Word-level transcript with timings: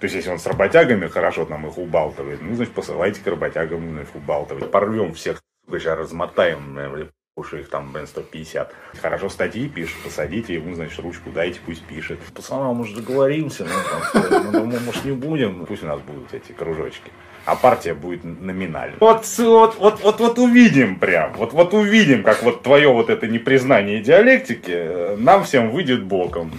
То 0.00 0.04
есть, 0.04 0.14
если 0.14 0.30
он 0.30 0.38
с 0.38 0.46
работягами 0.46 1.08
хорошо 1.08 1.44
там 1.44 1.66
их 1.66 1.76
убалтывает, 1.76 2.40
ну, 2.40 2.54
значит, 2.54 2.72
посылайте 2.72 3.20
к 3.20 3.26
работягам 3.26 4.00
их 4.00 4.14
убалтывать. 4.14 4.70
Порвем 4.70 5.14
всех, 5.14 5.42
сейчас 5.68 5.98
размотаем, 5.98 7.10
уж 7.38 7.54
их 7.54 7.68
там, 7.68 7.92
блин, 7.92 8.06
150. 8.06 8.72
Хорошо 9.00 9.28
статьи 9.28 9.68
пишет, 9.68 9.96
посадите 10.04 10.54
ему, 10.54 10.74
значит, 10.74 10.98
ручку 10.98 11.30
дайте, 11.30 11.60
пусть 11.64 11.84
пишет. 11.84 12.18
Пацанам, 12.34 12.76
может, 12.76 12.96
договоримся, 12.96 13.64
ну, 13.64 14.30
там, 14.30 14.52
ну, 14.52 14.80
может, 14.80 15.04
не 15.04 15.12
будем, 15.12 15.64
пусть 15.66 15.82
у 15.82 15.86
нас 15.86 16.00
будут 16.00 16.32
эти 16.34 16.52
кружочки. 16.52 17.10
А 17.44 17.56
партия 17.56 17.94
будет 17.94 18.24
номинальной. 18.24 18.98
Вот, 19.00 19.24
вот, 19.38 19.76
вот, 19.78 20.00
вот, 20.00 20.20
вот 20.20 20.38
увидим 20.38 20.98
прям, 20.98 21.32
вот, 21.34 21.52
вот 21.52 21.72
увидим, 21.72 22.22
как 22.22 22.42
вот 22.42 22.62
твое 22.62 22.92
вот 22.92 23.08
это 23.08 23.26
непризнание 23.26 24.00
диалектики 24.02 24.70
э, 24.70 25.16
нам 25.16 25.44
всем 25.44 25.70
выйдет 25.70 26.04
боком. 26.04 26.52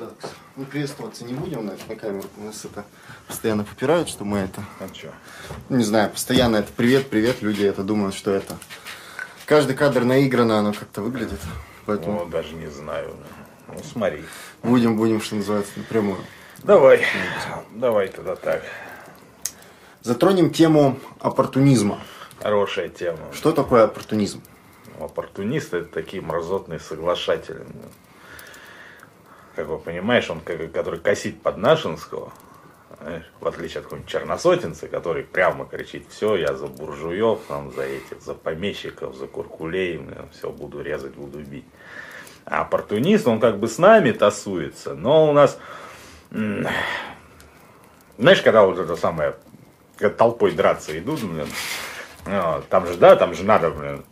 Так, 0.00 0.30
мы 0.56 0.64
приветствоваться 0.64 1.26
не 1.26 1.34
будем, 1.34 1.60
значит, 1.60 1.86
на 1.86 1.94
камеру. 1.94 2.26
У 2.38 2.44
нас 2.44 2.64
это 2.64 2.86
постоянно 3.28 3.64
попирают, 3.64 4.08
что 4.08 4.24
мы 4.24 4.38
это... 4.38 4.62
А 4.78 4.88
что? 4.94 5.12
Не 5.68 5.84
знаю, 5.84 6.08
постоянно 6.08 6.56
это 6.56 6.72
привет, 6.74 7.10
привет, 7.10 7.42
люди 7.42 7.64
это 7.64 7.82
думают, 7.82 8.14
что 8.14 8.30
это... 8.30 8.56
Каждый 9.44 9.76
кадр 9.76 10.04
наиграно, 10.04 10.58
оно 10.58 10.72
как-то 10.72 11.02
выглядит. 11.02 11.40
Поэтому 11.84 12.20
Ну, 12.20 12.30
даже 12.30 12.54
не 12.54 12.68
знаю. 12.68 13.14
Ну, 13.68 13.74
смотри. 13.92 14.24
будем, 14.62 14.96
будем, 14.96 15.20
что 15.20 15.34
называется, 15.34 15.72
напрямую. 15.76 16.24
Давай, 16.62 17.04
давай 17.74 18.08
тогда 18.08 18.36
так. 18.36 18.62
Затронем 20.00 20.48
тему 20.48 20.98
оппортунизма. 21.18 22.00
Хорошая 22.40 22.88
тема. 22.88 23.18
Что 23.34 23.52
такое 23.52 23.84
оппортунизм? 23.84 24.42
Оппортунисты 24.98 25.78
это 25.78 25.92
такие 25.92 26.22
мразотные 26.22 26.80
соглашатели. 26.80 27.66
Как 29.60 29.68
вы 29.68 29.78
понимаешь, 29.78 30.30
он 30.30 30.40
который 30.40 31.00
косит 31.00 31.42
под 31.42 31.58
Нашинского, 31.58 32.32
в 33.40 33.46
отличие 33.46 33.80
от 33.80 33.84
какого-нибудь 33.84 34.10
черносотенца, 34.10 34.88
который 34.88 35.22
прямо 35.22 35.66
кричит, 35.66 36.06
все, 36.08 36.36
я 36.36 36.54
за 36.54 36.66
буржуев, 36.66 37.40
там, 37.46 37.70
за 37.70 37.82
этих, 37.82 38.22
за 38.22 38.32
помещиков, 38.32 39.14
за 39.14 39.26
куркулей, 39.26 40.00
все, 40.32 40.48
буду 40.48 40.80
резать, 40.80 41.12
буду 41.12 41.40
бить. 41.40 41.66
А 42.46 42.62
оппортунист, 42.62 43.28
он 43.28 43.38
как 43.38 43.58
бы 43.58 43.68
с 43.68 43.76
нами 43.76 44.12
тасуется, 44.12 44.94
но 44.94 45.28
у 45.28 45.34
нас, 45.34 45.58
знаешь, 46.30 46.70
когда 48.42 48.64
вот 48.64 48.78
это 48.78 48.96
самое, 48.96 49.36
толпой 50.16 50.52
драться 50.52 50.98
идут, 50.98 51.22
блин, 51.22 51.48
а, 52.24 52.62
там 52.70 52.86
же, 52.86 52.96
да, 52.96 53.14
там 53.14 53.34
же 53.34 53.44
надо, 53.44 53.70
блин, 53.70 54.06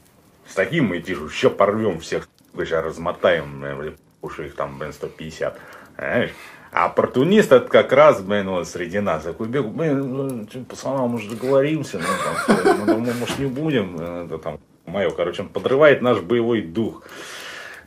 с 0.47 0.55
таким 0.55 0.95
идти, 0.95 1.13
еще 1.13 1.49
порвем 1.49 2.01
всех, 2.01 2.29
сейчас 2.55 2.85
размотаем, 2.85 3.79
блин, 3.79 3.97
уж 4.23 4.39
их 4.41 4.55
там, 4.55 4.79
блин, 4.79 4.93
150, 4.93 5.59
знаешь? 5.97 6.31
А 6.71 6.87
оппортунист 6.87 7.51
это 7.51 7.67
как 7.69 7.93
раз, 7.93 8.21
блин, 8.21 8.51
вот 8.51 8.69
среди 8.69 9.01
нас. 9.01 9.25
Такой 9.25 9.49
бегу, 9.49 9.71
блин, 9.71 10.15
ну, 10.15 11.09
может, 11.09 11.31
договоримся, 11.31 11.99
ну, 11.99 12.65
там, 12.65 12.87
ну, 12.87 13.13
может, 13.15 13.39
не 13.39 13.47
будем, 13.47 13.99
это 13.99 14.39
там, 14.39 14.61
мое, 14.85 15.11
короче, 15.11 15.43
он 15.43 15.49
подрывает 15.49 16.03
наш 16.03 16.21
боевой 16.21 16.63
дух, 16.63 17.05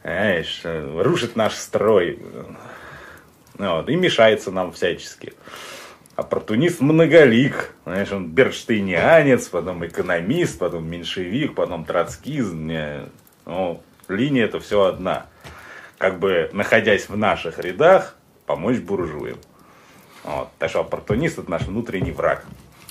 знаешь, 0.02 0.62
рушит 0.64 1.36
наш 1.36 1.54
строй, 1.54 2.20
Ну, 3.58 3.76
вот, 3.76 3.90
и 3.90 3.96
мешается 3.96 4.52
нам 4.52 4.72
всячески. 4.72 5.34
Оппортунист 6.16 6.82
многолик. 6.82 7.74
Знаешь, 7.86 8.12
он 8.12 8.28
берштейнианец, 8.28 9.48
потом 9.48 9.86
экономист, 9.86 10.60
потом 10.60 10.88
меньшевик, 10.90 11.56
потом 11.56 11.86
троцкист. 11.86 12.54
Не, 12.54 13.10
Ну, 13.46 13.82
линия 14.08 14.46
это 14.46 14.60
все 14.60 14.84
одна. 14.84 15.28
Как 16.02 16.18
бы, 16.18 16.50
находясь 16.52 17.10
в 17.10 17.16
наших 17.16 17.60
рядах, 17.60 18.16
помочь 18.48 18.80
буржуям. 18.80 19.38
Вот. 20.24 20.50
Так 20.58 20.72
что 20.72 20.80
оппортунист 20.80 21.38
это 21.38 21.52
наш 21.52 21.62
внутренний 21.62 22.12
враг. 22.12 22.44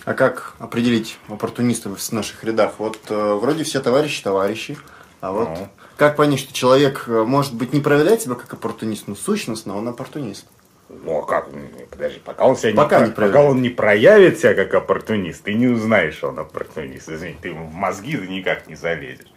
А 0.04 0.14
как 0.14 0.54
определить 0.60 1.18
оппортунистов 1.28 1.98
в 1.98 2.12
наших 2.12 2.44
рядах? 2.44 2.74
Вот 2.78 2.98
э, 3.08 3.34
вроде 3.34 3.64
все 3.64 3.80
товарищи 3.80 4.22
товарищи, 4.22 4.78
а 5.20 5.32
вот 5.32 5.48
Ну. 5.48 5.68
как 5.96 6.14
понять, 6.14 6.38
что 6.38 6.54
человек, 6.54 7.04
э, 7.08 7.24
может 7.24 7.54
быть, 7.54 7.72
не 7.72 7.80
проявляет 7.80 8.22
себя 8.22 8.36
как 8.36 8.52
оппортунист, 8.52 9.08
но 9.08 9.16
сущностно 9.16 9.76
он 9.76 9.88
оппортунист? 9.88 10.46
Ну, 10.88 11.18
а 11.18 11.26
как? 11.26 11.48
Подожди, 11.90 12.20
пока 12.24 12.46
он 12.46 12.56
себя 12.56 12.74
Пока 12.74 13.00
не, 13.00 13.06
не 13.08 13.12
пока 13.12 13.42
он 13.42 13.60
не 13.60 13.70
проявит 13.70 14.38
себя 14.38 14.54
как 14.54 14.72
оппортунист, 14.72 15.42
ты 15.42 15.54
не 15.54 15.66
узнаешь, 15.66 16.14
что 16.14 16.28
он 16.28 16.38
оппортунист. 16.38 17.08
Извини, 17.08 17.36
ты 17.42 17.48
ему 17.48 17.66
в 17.66 17.74
мозги 17.74 18.16
ты 18.16 18.28
никак 18.28 18.68
не 18.68 18.76
залезешь. 18.76 19.32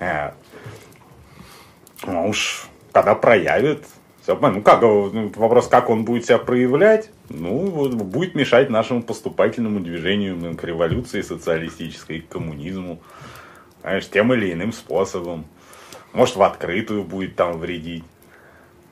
А. 0.00 0.34
Ну 2.06 2.28
уж, 2.28 2.68
когда 2.96 3.14
проявит. 3.14 3.84
Ну 4.26 4.62
как, 4.62 4.80
ну, 4.80 5.30
вопрос, 5.36 5.68
как 5.68 5.90
он 5.90 6.04
будет 6.04 6.24
себя 6.24 6.38
проявлять, 6.38 7.10
ну, 7.28 7.88
будет 7.90 8.34
мешать 8.34 8.70
нашему 8.70 9.02
поступательному 9.02 9.80
движению 9.80 10.36
ну, 10.36 10.56
к 10.56 10.64
революции 10.64 11.20
социалистической, 11.20 12.22
к 12.22 12.28
коммунизму. 12.28 13.00
Знаешь, 13.82 14.08
тем 14.08 14.32
или 14.32 14.50
иным 14.52 14.72
способом. 14.72 15.44
Может, 16.12 16.36
в 16.36 16.42
открытую 16.42 17.04
будет 17.04 17.36
там 17.36 17.58
вредить. 17.58 18.04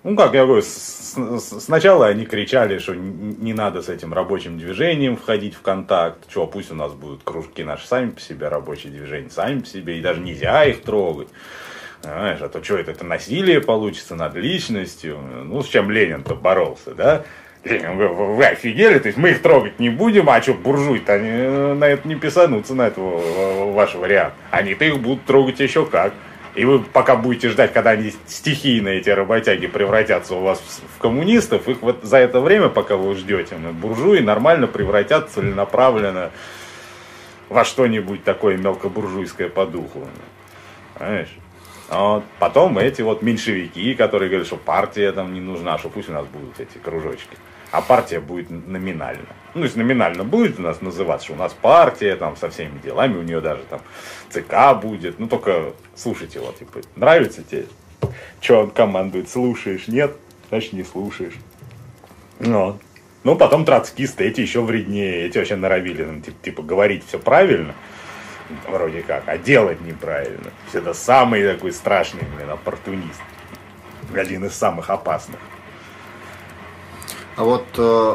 Ну, 0.04 0.14
как 0.14 0.34
я 0.34 0.44
говорю, 0.44 0.60
с- 0.60 1.16
с- 1.16 1.64
сначала 1.64 2.06
они 2.06 2.26
кричали, 2.26 2.78
что 2.78 2.94
не 2.94 3.54
надо 3.54 3.80
с 3.80 3.88
этим 3.88 4.12
рабочим 4.12 4.58
движением 4.58 5.16
входить 5.16 5.54
в 5.54 5.62
контакт. 5.62 6.30
Что, 6.30 6.46
пусть 6.46 6.70
у 6.70 6.74
нас 6.74 6.92
будут 6.92 7.22
кружки 7.24 7.64
наши 7.64 7.88
сами 7.88 8.10
по 8.10 8.20
себе, 8.20 8.48
рабочие 8.48 8.92
движения 8.92 9.30
сами 9.30 9.60
по 9.60 9.66
себе, 9.66 9.98
и 9.98 10.02
даже 10.02 10.20
нельзя 10.20 10.64
их 10.66 10.82
трогать. 10.82 11.28
Знаешь, 12.04 12.40
а 12.42 12.48
то 12.48 12.62
что 12.62 12.76
это, 12.76 12.90
это 12.90 13.04
насилие 13.04 13.60
получится 13.62 14.14
над 14.14 14.34
личностью. 14.34 15.18
Ну, 15.18 15.62
с 15.62 15.68
чем 15.68 15.90
Ленин-то 15.90 16.34
боролся, 16.34 16.94
да? 16.94 17.24
Ленин, 17.64 17.96
вы, 17.96 18.08
вы- 18.08 18.34
вы 18.36 18.44
офигели? 18.44 18.98
То 18.98 19.08
есть 19.08 19.16
мы 19.16 19.30
их 19.30 19.40
трогать 19.40 19.78
не 19.80 19.88
будем, 19.88 20.28
а 20.28 20.42
что, 20.42 20.52
буржуи-то 20.52 21.14
они 21.14 21.28
э, 21.30 21.74
на 21.74 21.84
это 21.86 22.06
не 22.06 22.14
писанутся, 22.14 22.74
на 22.74 22.88
этого 22.88 23.20
э, 23.20 23.72
ваш 23.72 23.94
вариант. 23.94 24.34
Они-то 24.50 24.84
их 24.84 24.98
будут 25.00 25.24
трогать 25.24 25.60
еще 25.60 25.86
как. 25.86 26.12
И 26.54 26.66
вы 26.66 26.80
пока 26.80 27.16
будете 27.16 27.48
ждать, 27.48 27.72
когда 27.72 27.90
они 27.90 28.12
стихийно, 28.26 28.88
эти 28.88 29.08
работяги, 29.08 29.66
превратятся 29.66 30.34
у 30.36 30.40
вас 30.42 30.60
в, 30.60 30.98
в 30.98 31.00
коммунистов, 31.00 31.68
их 31.68 31.80
вот 31.80 32.04
за 32.04 32.18
это 32.18 32.40
время, 32.40 32.68
пока 32.68 32.96
вы 32.96 33.14
ждете, 33.16 33.56
буржуи 33.56 34.20
нормально 34.20 34.66
превратят 34.66 35.30
целенаправленно 35.30 36.30
во 37.48 37.64
что-нибудь 37.64 38.24
такое 38.24 38.56
мелкобуржуйское 38.58 39.48
по 39.48 39.64
духу. 39.66 40.06
Понимаешь? 40.98 41.34
А 41.88 42.14
Вот. 42.14 42.24
Потом 42.38 42.78
эти 42.78 43.02
вот 43.02 43.22
меньшевики, 43.22 43.94
которые 43.94 44.28
говорят, 44.28 44.46
что 44.46 44.56
партия 44.56 45.12
там 45.12 45.34
не 45.34 45.40
нужна, 45.40 45.78
что 45.78 45.88
пусть 45.88 46.08
у 46.08 46.12
нас 46.12 46.26
будут 46.26 46.58
эти 46.60 46.78
кружочки. 46.78 47.36
А 47.70 47.80
партия 47.80 48.20
будет 48.20 48.50
номинально. 48.50 49.26
Ну, 49.54 49.66
то 49.66 49.78
номинально 49.78 50.24
будет 50.24 50.58
у 50.58 50.62
нас 50.62 50.80
называться, 50.80 51.26
что 51.26 51.34
у 51.34 51.38
нас 51.38 51.52
партия 51.52 52.16
там 52.16 52.36
со 52.36 52.48
всеми 52.48 52.78
делами, 52.78 53.18
у 53.18 53.22
нее 53.22 53.40
даже 53.40 53.62
там 53.64 53.80
ЦК 54.30 54.80
будет. 54.80 55.18
Ну, 55.18 55.28
только 55.28 55.72
слушайте 55.94 56.38
его, 56.38 56.52
типа, 56.52 56.80
нравится 56.96 57.42
тебе, 57.42 57.66
что 58.40 58.60
он 58.60 58.70
командует, 58.70 59.28
слушаешь, 59.28 59.88
нет, 59.88 60.14
значит 60.50 60.72
не 60.72 60.84
слушаешь. 60.84 61.34
Ну, 62.38 62.78
ну 63.24 63.36
потом 63.36 63.64
троцкисты, 63.64 64.24
эти 64.24 64.40
еще 64.40 64.60
вреднее, 64.60 65.26
эти 65.26 65.38
вообще 65.38 65.56
норовили, 65.56 66.20
типа, 66.20 66.36
типа 66.42 66.62
говорить 66.62 67.04
все 67.06 67.18
правильно, 67.18 67.74
вроде 68.68 69.02
как, 69.02 69.24
а 69.26 69.38
делать 69.38 69.80
неправильно. 69.80 70.50
Это 70.72 70.94
самый 70.94 71.44
такой 71.44 71.72
страшный, 71.72 72.22
блин, 72.36 72.50
оппортунист. 72.50 73.20
Один 74.14 74.44
из 74.44 74.54
самых 74.54 74.90
опасных. 74.90 75.40
А 77.36 77.44
вот 77.44 77.66
э, 77.78 78.14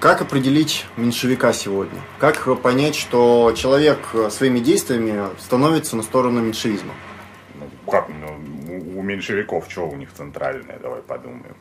как 0.00 0.20
определить 0.20 0.86
меньшевика 0.96 1.52
сегодня? 1.52 2.00
Как 2.18 2.60
понять, 2.60 2.96
что 2.96 3.52
человек 3.56 3.98
э, 4.14 4.30
своими 4.30 4.58
действиями 4.58 5.28
становится 5.38 5.96
на 5.96 6.02
сторону 6.02 6.40
меньшевизма? 6.40 6.92
Ну, 7.54 7.90
как, 7.90 8.08
ну, 8.08 8.98
у 8.98 9.02
меньшевиков 9.02 9.66
что 9.68 9.88
у 9.88 9.94
них 9.94 10.12
центральное, 10.12 10.78
давай 10.78 11.02
подумаем. 11.02 11.56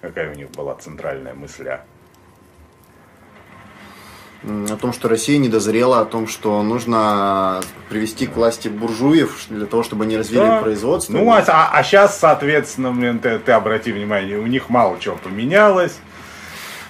Какая 0.00 0.32
у 0.32 0.34
них 0.34 0.50
была 0.50 0.76
центральная 0.76 1.34
мысля? 1.34 1.84
О 4.44 4.76
том, 4.76 4.92
что 4.92 5.08
Россия 5.08 5.36
не 5.38 5.48
дозрела, 5.48 6.00
о 6.00 6.04
том, 6.04 6.28
что 6.28 6.62
нужно 6.62 7.60
привести 7.88 8.26
к 8.28 8.36
власти 8.36 8.68
буржуев 8.68 9.46
для 9.48 9.66
того, 9.66 9.82
чтобы 9.82 10.04
они 10.04 10.16
развили 10.16 10.40
Да. 10.42 10.60
производство. 10.62 11.12
Ну, 11.12 11.28
а, 11.32 11.82
сейчас, 11.82 12.18
соответственно, 12.20 12.92
блин, 12.92 13.18
ты, 13.18 13.40
ты 13.40 13.50
обрати 13.52 13.90
внимание, 13.90 14.38
у 14.38 14.46
них 14.46 14.70
мало 14.70 14.98
чего 15.00 15.16
поменялось. 15.16 15.98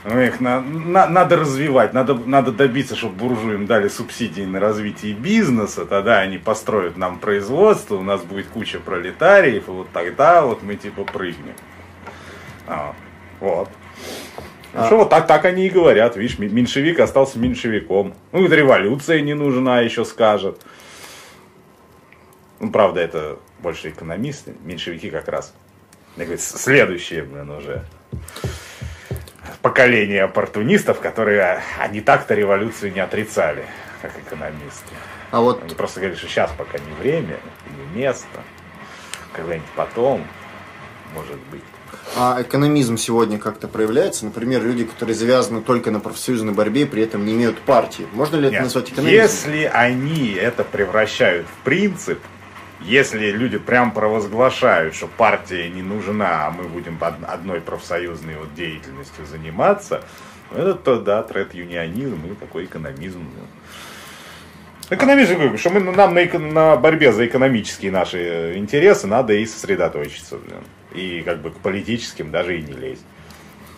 Ну, 0.05 0.21
Их 0.21 0.41
на- 0.41 0.61
на- 0.61 1.07
надо 1.09 1.37
развивать, 1.37 1.93
надо, 1.95 2.15
надо 2.15 2.53
добиться, 2.53 2.95
чтобы 2.97 3.15
буржуям 3.17 3.67
дали 3.67 3.89
субсидии 3.89 4.43
на 4.43 4.61
развитие 4.61 5.13
бизнеса, 5.15 5.87
тогда 5.87 6.19
они 6.21 6.39
построят 6.39 6.97
нам 6.97 7.19
производство, 7.19 7.97
у 7.97 8.03
нас 8.03 8.21
будет 8.23 8.47
куча 8.49 8.79
пролетариев, 8.79 9.69
и 9.69 9.71
вот 9.71 9.89
тогда 9.93 10.43
вот 10.43 10.63
мы 10.63 10.77
типа 10.77 11.05
прыгнем. 11.05 11.55
А, 12.67 12.95
вот. 13.41 13.69
Ну, 14.75 14.81
А- 14.83 14.87
Что 14.87 14.97
вот 14.99 15.11
так, 15.11 15.27
так 15.27 15.45
они 15.45 15.67
и 15.67 15.71
говорят, 15.71 16.17
видишь, 16.17 16.39
ме- 16.39 16.49
меньшевик 16.49 17.01
остался 17.01 17.39
меньшевиком. 17.39 18.15
Ну, 18.33 18.45
и 18.45 18.49
революция 18.49 19.21
не 19.21 19.35
нужна, 19.35 19.81
еще 19.81 20.05
скажет. 20.05 20.61
Ну, 22.61 22.71
правда, 22.71 23.01
это 23.01 23.39
больше 23.61 23.91
экономисты, 23.91 24.55
меньшевики 24.65 25.11
как 25.11 25.29
раз. 25.29 25.55
Я 26.17 26.25
говорю, 26.25 26.41
с- 26.41 26.61
следующие, 26.61 27.23
блин, 27.23 27.51
уже. 27.51 27.85
поколение 29.63 30.25
оппортунистов, 30.25 31.01
которые 31.01 31.63
они 31.79 32.01
так-то 32.01 32.35
революцию 32.35 32.93
не 32.93 33.01
отрицали, 33.01 33.65
как 34.03 34.13
экономисты. 34.19 34.95
А 35.31 35.41
вот... 35.41 35.63
Они 35.63 35.75
просто 35.75 36.01
говорили, 36.01 36.19
что 36.19 36.29
сейчас 36.29 36.51
пока 36.57 36.79
не 36.79 36.93
время, 37.01 37.37
не 37.95 37.99
место, 38.01 38.27
когда-нибудь 39.33 39.69
потом, 39.75 40.25
может 41.15 41.37
быть. 41.51 41.63
А 42.17 42.41
экономизм 42.41 42.97
сегодня 42.97 43.39
как-то 43.39 43.69
проявляется? 43.69 44.25
Например, 44.25 44.63
люди, 44.63 44.85
которые 44.85 45.15
завязаны 45.15 45.61
только 45.61 45.91
на 45.91 46.01
профсоюзной 46.01 46.53
борьбе, 46.53 46.87
при 46.87 47.03
этом 47.03 47.25
не 47.25 47.35
имеют 47.35 47.61
партии. 47.61 48.07
Можно 48.13 48.37
ли 48.37 48.47
это 48.47 48.55
Нет. 48.55 48.63
назвать 48.63 48.91
экономизмом? 48.91 49.23
Если 49.23 49.65
они 49.65 50.33
это 50.33 50.65
превращают 50.65 51.47
в 51.47 51.65
принцип, 51.65 52.19
если 52.81 53.31
люди 53.31 53.59
прям 53.59 53.93
провозглашают, 53.93 54.95
что 54.95 55.07
партия 55.07 55.69
не 55.69 55.83
нужна, 55.83 56.47
а 56.47 56.51
мы 56.51 56.65
будем 56.65 56.99
одной 57.01 57.61
профсоюзной 57.61 58.37
вот 58.37 58.55
деятельностью 58.55 59.27
заниматься, 59.27 60.03
ну, 60.51 60.59
это 60.59 60.75
то, 60.75 61.01
да, 61.01 61.23
тред-юнионизм 61.23 62.21
и 62.33 62.35
такой 62.35 62.65
экономизм. 62.65 63.29
Экономизм, 64.91 65.59
что 65.59 65.71
мы, 65.71 65.81
нам 65.81 66.15
на, 66.15 66.39
на 66.39 66.77
борьбе 66.77 67.13
за 67.13 67.27
экономические 67.27 67.93
наши 67.93 68.55
интересы 68.57 69.07
надо 69.07 69.35
и 69.35 69.45
сосредоточиться. 69.45 70.39
Блин. 70.39 70.63
И 70.95 71.23
как 71.23 71.43
бы 71.43 71.51
к 71.51 71.57
политическим 71.57 72.31
даже 72.31 72.59
и 72.59 72.63
не 72.63 72.73
лезть. 72.73 73.05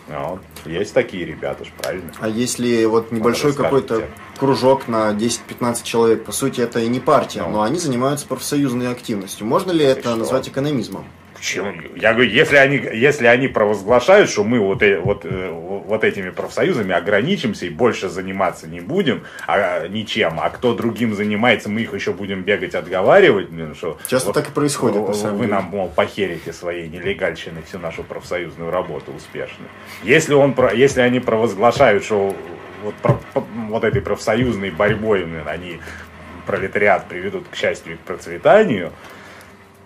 Ну, 0.07 0.29
вот. 0.29 0.41
Есть 0.65 0.93
такие 0.93 1.25
ребята, 1.25 1.63
ж 1.63 1.69
правильно. 1.77 2.11
А 2.19 2.27
если 2.27 2.85
вот 2.85 3.11
небольшой 3.11 3.53
какой-то 3.53 4.07
кружок 4.37 4.87
на 4.87 5.11
10-15 5.11 5.83
человек, 5.83 6.25
по 6.25 6.31
сути, 6.31 6.61
это 6.61 6.79
и 6.79 6.87
не 6.87 6.99
партия, 6.99 7.43
ну. 7.43 7.51
но 7.51 7.61
они 7.63 7.79
занимаются 7.79 8.27
профсоюзной 8.27 8.91
активностью. 8.91 9.45
Можно 9.45 9.71
ли 9.71 9.85
это 9.85 10.09
что? 10.09 10.15
назвать 10.15 10.49
экономизмом? 10.49 11.05
Почему? 11.41 11.73
Я 11.95 12.13
говорю, 12.13 12.29
если 12.29 12.55
они, 12.57 12.77
если 12.77 13.25
они 13.25 13.47
провозглашают, 13.47 14.29
что 14.29 14.43
мы 14.43 14.59
вот, 14.59 14.83
э, 14.83 14.99
вот, 14.99 15.25
э, 15.25 15.49
вот 15.49 16.03
этими 16.03 16.29
профсоюзами 16.29 16.93
ограничимся 16.93 17.65
и 17.65 17.69
больше 17.69 18.09
заниматься 18.09 18.67
не 18.67 18.79
будем 18.79 19.23
а, 19.47 19.87
ничем, 19.87 20.39
а 20.39 20.51
кто 20.51 20.75
другим 20.75 21.15
занимается, 21.15 21.67
мы 21.67 21.81
их 21.81 21.95
еще 21.95 22.13
будем 22.13 22.43
бегать 22.43 22.75
отговаривать. 22.75 23.49
Блин, 23.49 23.73
что 23.73 23.97
Часто 24.07 24.27
вот, 24.27 24.33
так 24.35 24.49
и 24.49 24.51
происходит. 24.51 24.97
Вы, 24.97 25.31
вы 25.31 25.47
нам, 25.47 25.63
мол, 25.63 25.89
похерите 25.89 26.53
своей 26.53 26.87
нелегальщиной 26.87 27.63
всю 27.63 27.79
нашу 27.79 28.03
профсоюзную 28.03 28.69
работу 28.69 29.11
успешно. 29.11 29.65
Если, 30.03 30.35
он, 30.35 30.55
если 30.75 31.01
они 31.01 31.19
провозглашают, 31.19 32.03
что 32.03 32.35
вот, 32.83 32.93
про, 33.01 33.19
вот 33.67 33.83
этой 33.83 34.03
профсоюзной 34.03 34.69
борьбой 34.69 35.25
блин, 35.25 35.47
они 35.47 35.79
пролетариат 36.45 37.07
приведут 37.07 37.47
к 37.49 37.55
счастью 37.55 37.93
и 37.93 37.95
к 37.95 38.01
процветанию, 38.01 38.91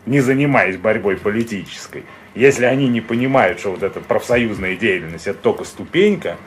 не 0.05 0.19
занимаясь 0.21 0.77
борьбой 0.77 1.17
политической, 1.17 2.03
если 2.33 2.65
они 2.65 2.87
не 2.87 3.01
понимают, 3.01 3.59
что 3.59 3.71
вот 3.71 3.83
эта 3.83 3.99
профсоюзная 3.99 4.75
деятельность 4.75 5.27
это 5.27 5.39
только 5.39 5.63
ступенька, 5.63 6.37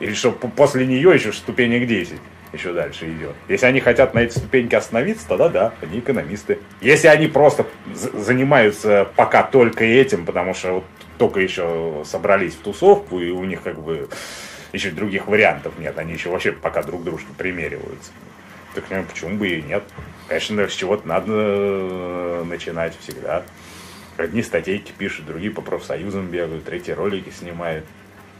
или 0.00 0.14
что 0.14 0.32
после 0.32 0.86
нее 0.86 1.12
еще 1.14 1.32
ступенек 1.32 1.86
10 1.86 2.18
еще 2.52 2.72
дальше 2.72 3.06
идет. 3.10 3.34
Если 3.48 3.66
они 3.66 3.80
хотят 3.80 4.14
на 4.14 4.20
эти 4.20 4.38
ступеньки 4.38 4.74
остановиться, 4.74 5.26
тогда 5.26 5.48
да, 5.48 5.74
они 5.82 5.98
экономисты. 5.98 6.60
Если 6.80 7.08
они 7.08 7.26
просто 7.26 7.66
занимаются 7.92 9.08
пока 9.16 9.42
только 9.42 9.84
этим, 9.84 10.24
потому 10.24 10.54
что 10.54 10.74
вот 10.74 10.84
только 11.18 11.40
еще 11.40 12.02
собрались 12.04 12.54
в 12.54 12.58
тусовку, 12.58 13.20
и 13.20 13.30
у 13.30 13.44
них 13.44 13.62
как 13.62 13.80
бы 13.80 14.08
еще 14.72 14.90
других 14.90 15.26
вариантов 15.26 15.74
нет, 15.78 15.98
они 15.98 16.14
еще 16.14 16.30
вообще 16.30 16.52
пока 16.52 16.82
друг 16.82 17.04
дружку 17.04 17.32
примериваются. 17.36 18.12
Так 18.74 18.84
ну, 18.90 19.04
почему 19.04 19.36
бы 19.36 19.48
и 19.48 19.62
нет? 19.62 19.84
Конечно, 20.28 20.68
с 20.68 20.72
чего-то 20.72 21.06
надо 21.06 21.32
э, 21.32 22.44
начинать 22.44 22.96
всегда. 23.00 23.44
Одни 24.16 24.42
статейки 24.42 24.92
пишут, 24.96 25.26
другие 25.26 25.50
по 25.50 25.60
профсоюзам 25.60 26.28
бегают, 26.28 26.64
третьи 26.64 26.92
ролики 26.92 27.30
снимают. 27.30 27.84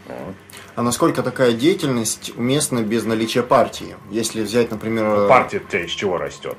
Вот. 0.07 0.35
А 0.77 0.83
насколько 0.83 1.23
такая 1.23 1.53
деятельность 1.53 2.33
уместна 2.37 2.81
без 2.83 3.05
наличия 3.05 3.43
партии? 3.43 3.97
Если 4.11 4.43
взять, 4.43 4.71
например... 4.71 5.05
Ну, 5.05 5.29
партия 5.29 5.59
у 5.59 5.69
тебя 5.69 5.85
из 5.85 5.91
чего 5.91 6.19
растет? 6.19 6.57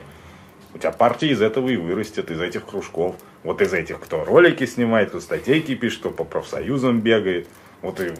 У 0.73 0.77
тебя 0.77 0.91
партия 0.91 1.29
из 1.29 1.41
этого 1.41 1.69
и 1.69 1.77
вырастет, 1.77 2.31
из 2.31 2.41
этих 2.41 2.65
кружков. 2.65 3.15
Вот 3.43 3.61
из 3.61 3.73
этих, 3.73 3.99
кто 3.99 4.25
ролики 4.25 4.65
снимает, 4.65 5.09
кто 5.09 5.21
статейки 5.21 5.75
пишет, 5.75 5.99
кто 5.99 6.09
по 6.09 6.23
профсоюзам 6.23 6.99
бегает. 6.99 7.47
Вот 7.81 7.99
и 8.01 8.11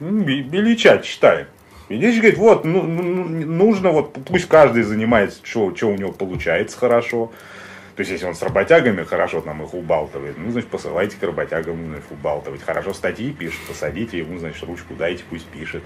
ну, 0.00 0.22
величать 0.22 1.04
читаем. 1.04 1.48
И 1.88 1.96
здесь 1.96 2.16
говорит, 2.16 2.38
вот, 2.38 2.64
ну, 2.64 2.82
ну, 2.82 3.02
ну, 3.02 3.24
нужно, 3.46 3.90
вот, 3.90 4.12
пусть 4.26 4.48
каждый 4.48 4.82
занимается, 4.82 5.38
что, 5.42 5.74
что 5.74 5.88
у 5.88 5.96
него 5.96 6.12
получается 6.12 6.76
хорошо. 6.76 7.32
То 7.94 8.00
есть, 8.00 8.12
если 8.12 8.26
он 8.26 8.34
с 8.34 8.42
работягами 8.42 9.04
хорошо 9.04 9.40
там 9.40 9.62
их 9.62 9.72
убалтывает, 9.72 10.36
ну, 10.36 10.50
значит, 10.50 10.68
посылайте 10.68 11.16
к 11.16 11.22
работягам 11.22 11.94
их 11.94 12.10
убалтывать. 12.10 12.62
Хорошо 12.62 12.92
статьи 12.92 13.30
пишет, 13.32 13.60
посадите 13.68 14.18
ему, 14.18 14.38
значит, 14.38 14.62
ручку 14.64 14.94
дайте, 14.94 15.24
пусть 15.30 15.46
пишет. 15.46 15.82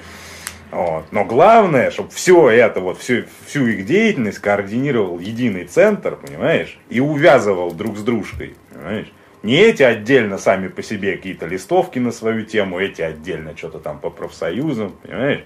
Вот. 0.70 1.04
Но 1.10 1.24
главное, 1.24 1.90
чтобы 1.90 2.10
все 2.10 2.48
это, 2.48 2.80
вот, 2.80 2.98
всю, 2.98 3.24
всю 3.46 3.66
их 3.66 3.84
деятельность 3.86 4.38
координировал 4.38 5.18
единый 5.18 5.64
центр, 5.64 6.16
понимаешь, 6.16 6.78
и 6.88 7.00
увязывал 7.00 7.72
друг 7.72 7.98
с 7.98 8.02
дружкой, 8.02 8.56
понимаешь. 8.72 9.12
Не 9.42 9.56
эти 9.56 9.82
отдельно 9.82 10.36
сами 10.36 10.68
по 10.68 10.82
себе 10.82 11.16
какие-то 11.16 11.46
листовки 11.46 11.98
на 11.98 12.12
свою 12.12 12.44
тему, 12.44 12.78
эти 12.78 13.02
отдельно 13.02 13.56
что-то 13.56 13.78
там 13.78 13.98
по 13.98 14.10
профсоюзам, 14.10 14.92
понимаешь. 15.02 15.44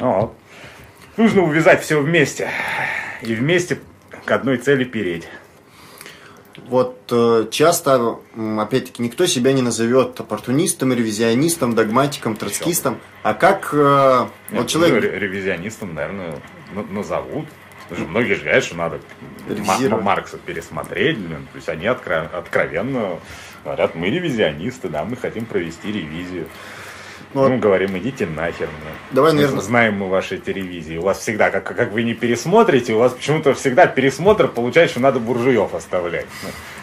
Вот. 0.00 0.34
Нужно 1.16 1.42
увязать 1.42 1.82
все 1.82 2.00
вместе. 2.00 2.50
И 3.22 3.34
вместе 3.34 3.78
к 4.24 4.30
одной 4.32 4.56
цели 4.56 4.84
переть. 4.84 5.28
Вот 6.66 7.00
э, 7.10 7.46
часто, 7.50 8.18
опять-таки, 8.58 9.02
никто 9.02 9.26
себя 9.26 9.52
не 9.52 9.62
назовет 9.62 10.18
оппортунистом, 10.20 10.92
ревизионистом, 10.92 11.74
догматиком, 11.74 12.36
троцкистом. 12.36 12.98
А 13.22 13.34
как 13.34 13.70
э, 13.72 14.26
Нет, 14.50 14.60
вот 14.60 14.68
человек... 14.68 15.02
Ну, 15.02 15.18
ревизионистом, 15.18 15.94
наверное, 15.94 16.40
назовут. 16.90 17.46
Многие 17.90 18.34
же 18.34 18.42
говорят, 18.42 18.64
что 18.64 18.76
надо 18.76 19.00
Маркса 20.00 20.38
пересмотреть. 20.38 21.18
То 21.28 21.56
есть 21.56 21.68
они 21.68 21.86
откровенно 21.86 23.18
говорят, 23.64 23.94
мы 23.94 24.08
ревизионисты, 24.08 24.88
да, 24.88 25.04
мы 25.04 25.16
хотим 25.16 25.44
провести 25.44 25.92
ревизию. 25.92 26.46
Вот. 27.32 27.48
Ну, 27.48 27.58
говорим, 27.58 27.96
идите 27.96 28.26
нахер. 28.26 28.66
Ну. 28.66 28.90
Давай, 29.12 29.32
наверное. 29.32 29.60
Знаем 29.60 29.94
мы 29.98 30.08
ваши 30.08 30.38
телевизии. 30.38 30.96
У 30.96 31.02
вас 31.02 31.20
всегда, 31.20 31.50
как, 31.50 31.64
как 31.64 31.92
вы 31.92 32.02
не 32.02 32.14
пересмотрите, 32.14 32.94
у 32.94 32.98
вас 32.98 33.12
почему-то 33.12 33.54
всегда 33.54 33.86
пересмотр 33.86 34.48
получается, 34.48 34.94
что 34.94 35.00
надо 35.00 35.20
буржуев 35.20 35.72
оставлять. 35.72 36.26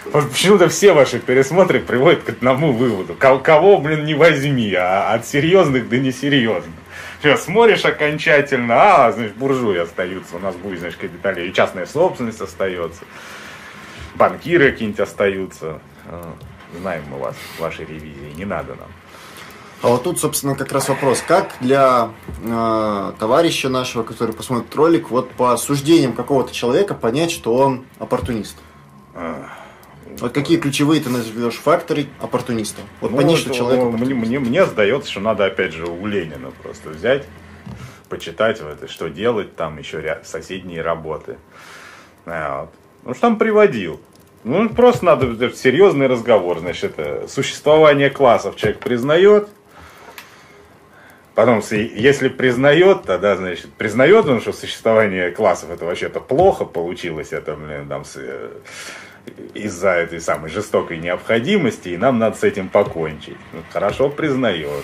Вот 0.05 0.29
почему-то 0.29 0.69
все 0.69 0.93
ваши 0.93 1.19
пересмотры 1.19 1.81
приводят 1.81 2.23
к 2.23 2.29
одному 2.29 2.71
выводу. 2.71 3.13
Кого, 3.13 3.77
блин, 3.77 4.05
не 4.05 4.15
возьми, 4.15 4.73
а 4.73 5.13
от 5.13 5.27
серьезных 5.27 5.89
до 5.89 5.97
несерьезных. 5.97 6.75
Что, 7.19 7.35
смотришь 7.35 7.83
окончательно, 7.83 8.75
а, 9.07 9.11
значит, 9.11 9.35
буржуи 9.35 9.79
остаются. 9.79 10.37
У 10.37 10.39
нас 10.39 10.55
будет, 10.55 10.79
значит, 10.79 10.99
капиталия. 10.99 11.45
И 11.45 11.53
частная 11.53 11.85
собственность 11.85 12.39
остается. 12.39 13.03
Банкиры 14.15 14.71
какие-нибудь 14.71 15.01
остаются. 15.01 15.81
А, 16.05 16.33
знаем 16.79 17.03
мы 17.09 17.17
вас, 17.17 17.35
ваши 17.59 17.81
ревизии. 17.83 18.33
Не 18.37 18.45
надо 18.45 18.75
нам. 18.75 18.87
А 19.81 19.89
вот 19.89 20.03
тут, 20.03 20.19
собственно, 20.19 20.55
как 20.55 20.71
раз 20.71 20.89
вопрос, 20.89 21.23
как 21.25 21.55
для 21.61 22.09
э, 22.43 23.11
товарища 23.19 23.69
нашего, 23.69 24.03
который 24.03 24.33
посмотрит 24.33 24.73
ролик, 24.75 25.11
вот 25.11 25.29
по 25.31 25.55
суждениям 25.57 26.13
какого-то 26.13 26.51
человека 26.53 26.95
понять, 26.95 27.31
что 27.31 27.53
он 27.55 27.85
оппортунист? 27.99 28.57
Вот 30.19 30.31
какие 30.31 30.57
ключевые 30.57 31.01
ты 31.01 31.09
назовешь 31.09 31.57
факторы 31.57 32.07
оппортуниста? 32.19 32.81
Вот 33.01 33.11
ну, 33.11 33.17
понять, 33.17 33.37
что 33.37 33.53
человек 33.53 33.83
мне, 33.83 34.15
мне, 34.15 34.39
мне 34.39 34.65
сдается, 34.65 35.11
что 35.11 35.19
надо 35.19 35.45
опять 35.45 35.73
же 35.73 35.85
у 35.85 36.07
Ленина 36.07 36.51
просто 36.63 36.89
взять, 36.89 37.25
почитать 38.09 38.61
вот 38.61 38.89
что 38.89 39.09
делать 39.09 39.55
там 39.55 39.77
еще 39.77 40.01
ряд, 40.01 40.27
соседние 40.27 40.81
работы. 40.81 41.37
А, 42.25 42.61
вот. 42.61 42.71
Ну, 43.03 43.13
что 43.13 43.21
там 43.21 43.37
приводил. 43.37 44.01
Ну, 44.43 44.69
просто 44.69 45.05
надо 45.05 45.51
серьезный 45.51 46.07
разговор. 46.07 46.59
Значит, 46.59 46.97
это 46.97 47.27
существование 47.27 48.09
классов 48.09 48.55
человек 48.55 48.79
признает, 48.79 49.49
Потом, 51.37 51.61
если 51.69 52.29
признает, 52.29 53.03
тогда, 53.03 53.35
значит, 53.35 53.71
признает 53.73 54.25
он, 54.25 54.41
что 54.41 54.53
существование 54.53 55.29
классов 55.29 55.69
это 55.69 55.85
вообще-то 55.85 56.19
плохо 56.19 56.65
получилось, 56.65 57.31
это, 57.31 57.53
блин, 57.53 57.87
там, 57.87 58.03
э, 58.15 58.49
из-за 59.53 59.89
этой 59.89 60.19
самой 60.19 60.49
жестокой 60.49 60.97
необходимости, 60.97 61.89
и 61.89 61.97
нам 61.97 62.17
надо 62.17 62.37
с 62.37 62.43
этим 62.43 62.69
покончить. 62.69 63.37
Ну, 63.53 63.59
хорошо, 63.71 64.09
признает. 64.09 64.83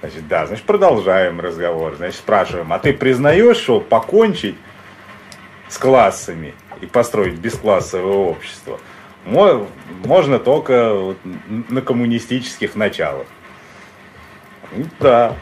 Значит, 0.00 0.26
да, 0.26 0.46
значит, 0.46 0.64
продолжаем 0.64 1.40
разговор. 1.40 1.94
Значит, 1.94 2.16
спрашиваем, 2.16 2.72
а 2.72 2.80
ты 2.80 2.92
признаешь, 2.92 3.58
что 3.58 3.78
покончить 3.78 4.56
с 5.68 5.78
классами 5.78 6.52
и 6.80 6.86
построить 6.86 7.38
бесклассовое 7.38 8.12
общество 8.12 8.80
можно 9.24 10.40
только 10.40 11.14
на 11.68 11.80
коммунистических 11.80 12.74
началах? 12.74 13.28
Ну, 14.72 14.86
да, 14.98 15.36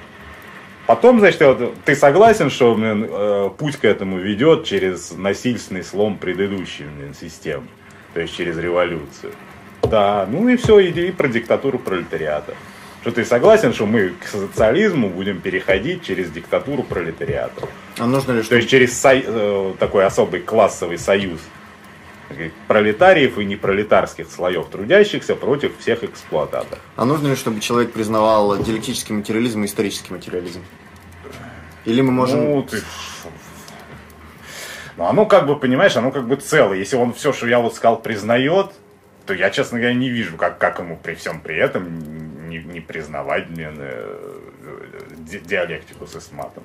Потом, 0.90 1.20
значит, 1.20 1.40
вот, 1.40 1.72
ты 1.84 1.94
согласен, 1.94 2.50
что 2.50 2.74
блин, 2.74 3.06
э, 3.08 3.50
путь 3.56 3.76
к 3.76 3.84
этому 3.84 4.18
ведет 4.18 4.64
через 4.64 5.12
насильственный 5.12 5.84
слом 5.84 6.18
предыдущей 6.18 6.82
блин, 6.82 7.14
системы, 7.14 7.68
то 8.12 8.20
есть 8.20 8.36
через 8.36 8.58
революцию. 8.58 9.32
Да, 9.82 10.26
ну 10.28 10.48
и 10.48 10.56
все, 10.56 10.84
иди 10.88 11.12
про 11.12 11.28
диктатуру 11.28 11.78
пролетариата. 11.78 12.54
Что 13.02 13.12
ты 13.12 13.24
согласен, 13.24 13.72
что 13.72 13.86
мы 13.86 14.14
к 14.20 14.26
социализму 14.26 15.10
будем 15.10 15.40
переходить 15.40 16.02
через 16.02 16.28
диктатуру 16.28 16.82
пролетариата? 16.82 17.68
А 17.96 18.06
нужно 18.08 18.32
ли 18.32 18.40
что... 18.40 18.50
То 18.50 18.56
есть 18.56 18.68
через 18.68 18.98
со... 18.98 19.12
Э, 19.14 19.74
такой 19.78 20.04
особый 20.04 20.40
классовый 20.40 20.98
союз 20.98 21.38
пролетариев 22.68 23.38
и 23.38 23.44
непролетарских 23.44 24.30
слоев 24.30 24.68
трудящихся 24.68 25.34
против 25.34 25.78
всех 25.78 26.04
эксплуататоров. 26.04 26.80
А 26.96 27.04
нужно 27.04 27.28
ли, 27.28 27.36
чтобы 27.36 27.60
человек 27.60 27.92
признавал 27.92 28.62
диалектический 28.62 29.14
материализм 29.14 29.62
и 29.62 29.66
исторический 29.66 30.12
материализм? 30.12 30.62
Или 31.84 32.02
мы 32.02 32.12
можем... 32.12 32.44
Ну, 32.44 32.62
ты... 32.62 32.82
ну, 34.96 35.04
оно 35.04 35.26
как 35.26 35.46
бы, 35.46 35.56
понимаешь, 35.56 35.96
оно 35.96 36.10
как 36.10 36.26
бы 36.26 36.36
целое. 36.36 36.78
Если 36.78 36.96
он 36.96 37.12
все, 37.14 37.32
что 37.32 37.46
я 37.46 37.58
вот 37.58 37.74
сказал, 37.74 38.00
признает, 38.00 38.72
то 39.26 39.34
я, 39.34 39.50
честно 39.50 39.78
говоря, 39.78 39.94
не 39.94 40.10
вижу, 40.10 40.36
как, 40.36 40.58
как 40.58 40.78
ему 40.78 40.96
при 40.96 41.14
всем 41.14 41.40
при 41.40 41.56
этом 41.56 42.48
не, 42.48 42.58
не 42.58 42.80
признавать 42.80 43.48
мне 43.48 43.70
э, 43.74 44.40
диалектику 45.44 46.06
с 46.06 46.16
эстматом. 46.16 46.64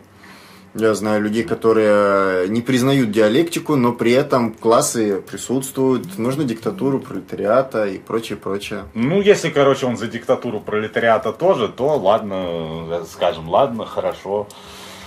Я 0.77 0.94
знаю 0.94 1.22
людей, 1.22 1.44
которые 1.44 2.50
не 2.50 2.62
признают 2.62 3.10
диалектику, 3.10 3.77
но 3.77 3.94
при 3.94 4.12
этом 4.12 4.51
классы 4.51 5.22
присутствуют. 5.22 6.17
Нужно 6.17 6.44
диктатуру 6.44 7.00
пролетариата 7.00 7.86
и 7.86 7.98
прочее, 7.98 8.38
прочее. 8.38 8.84
Ну, 8.94 9.22
если, 9.22 9.50
короче, 9.50 9.86
он 9.86 9.96
за 9.96 10.08
диктатуру 10.08 10.60
пролетариата 10.60 11.32
тоже, 11.32 11.70
то 11.70 11.98
ладно, 11.98 13.05
скажем, 13.10 13.50
ладно, 13.50 13.86
хорошо. 13.86 14.48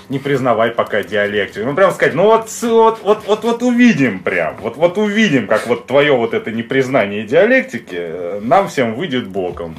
Не 0.09 0.19
признавай 0.19 0.71
пока 0.71 1.03
диалектику. 1.03 1.67
Ну, 1.67 1.75
прям 1.75 1.91
сказать, 1.93 2.15
ну 2.15 2.25
вот, 2.25 2.49
вот, 2.63 3.01
вот, 3.03 3.27
вот, 3.27 3.45
вот 3.45 3.63
увидим 3.63 4.21
прям. 4.21 4.57
Вот, 4.63 4.79
вот 4.79 4.97
увидим, 4.97 5.47
как 5.47 5.67
вот 5.67 5.87
твое 5.87 6.17
вот 6.17 6.33
это 6.33 6.51
непризнание 6.51 7.25
диалектики 7.25 7.99
э, 7.99 8.41
нам 8.43 8.69
всем 8.69 8.95
выйдет 8.95 9.29
боком. 9.29 9.77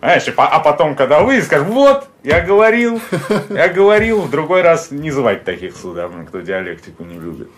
Знаешь, 0.00 0.24
а 0.36 0.60
потом, 0.60 0.96
когда 0.96 1.20
вы 1.20 1.42
скажешь, 1.42 1.68
вот, 1.68 2.08
я 2.22 2.40
говорил, 2.40 3.00
я 3.50 3.68
говорил, 3.68 4.22
в 4.22 4.30
другой 4.30 4.62
раз 4.62 4.90
не 4.90 5.10
звать 5.10 5.44
таких 5.44 5.76
сюда, 5.76 6.10
кто 6.26 6.40
диалектику 6.40 7.04
не 7.04 7.18
любит. 7.18 7.48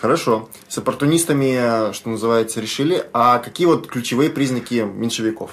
Хорошо. 0.00 0.48
С 0.68 0.76
оппортунистами, 0.76 1.92
что 1.92 2.10
называется, 2.10 2.60
решили. 2.60 3.04
А 3.12 3.38
какие 3.38 3.66
вот 3.66 3.86
ключевые 3.86 4.28
признаки 4.28 4.82
меньшевиков? 4.82 5.52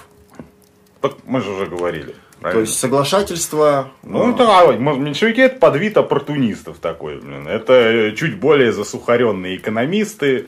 Так 0.99 1.13
мы 1.25 1.41
же 1.41 1.51
уже 1.51 1.67
говорили. 1.67 2.15
Правильно? 2.41 2.63
То 2.63 2.67
есть 2.67 2.79
соглашательство. 2.79 3.91
Ну, 4.01 4.35
да, 4.35 4.65
меньшевики 4.73 5.41
это 5.41 5.59
подвид 5.59 5.95
оппортунистов 5.95 6.79
такой. 6.79 7.19
Блин. 7.19 7.47
Это 7.47 8.13
чуть 8.17 8.39
более 8.39 8.71
засухаренные 8.71 9.57
экономисты, 9.57 10.47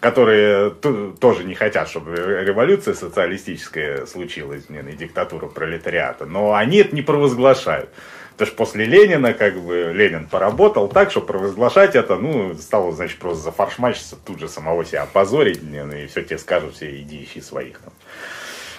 которые 0.00 0.70
тоже 0.70 1.44
не 1.44 1.54
хотят, 1.54 1.88
чтобы 1.88 2.16
революция 2.16 2.94
социалистическая 2.94 4.06
случилась, 4.06 4.68
не, 4.70 4.80
и 4.80 4.96
диктатура 4.96 5.46
пролетариата, 5.46 6.24
но 6.24 6.54
они 6.54 6.78
это 6.78 6.94
не 6.94 7.02
провозглашают. 7.02 7.90
Потому 8.32 8.46
что 8.46 8.56
после 8.56 8.84
Ленина, 8.86 9.34
как 9.34 9.60
бы, 9.60 9.92
Ленин 9.94 10.26
поработал 10.26 10.88
так, 10.88 11.10
что 11.10 11.20
провозглашать 11.20 11.94
это, 11.94 12.16
ну, 12.16 12.54
стало, 12.54 12.90
значит, 12.92 13.18
просто 13.18 13.44
зафаршмачиться, 13.44 14.16
тут 14.16 14.40
же 14.40 14.48
самого 14.48 14.82
себя 14.86 15.02
опозорить, 15.02 15.60
и 15.62 16.06
все 16.06 16.22
тебе 16.22 16.38
скажут, 16.38 16.74
все 16.74 16.98
иди 16.98 17.22
ищи 17.22 17.42
своих 17.42 17.78
там 17.80 17.92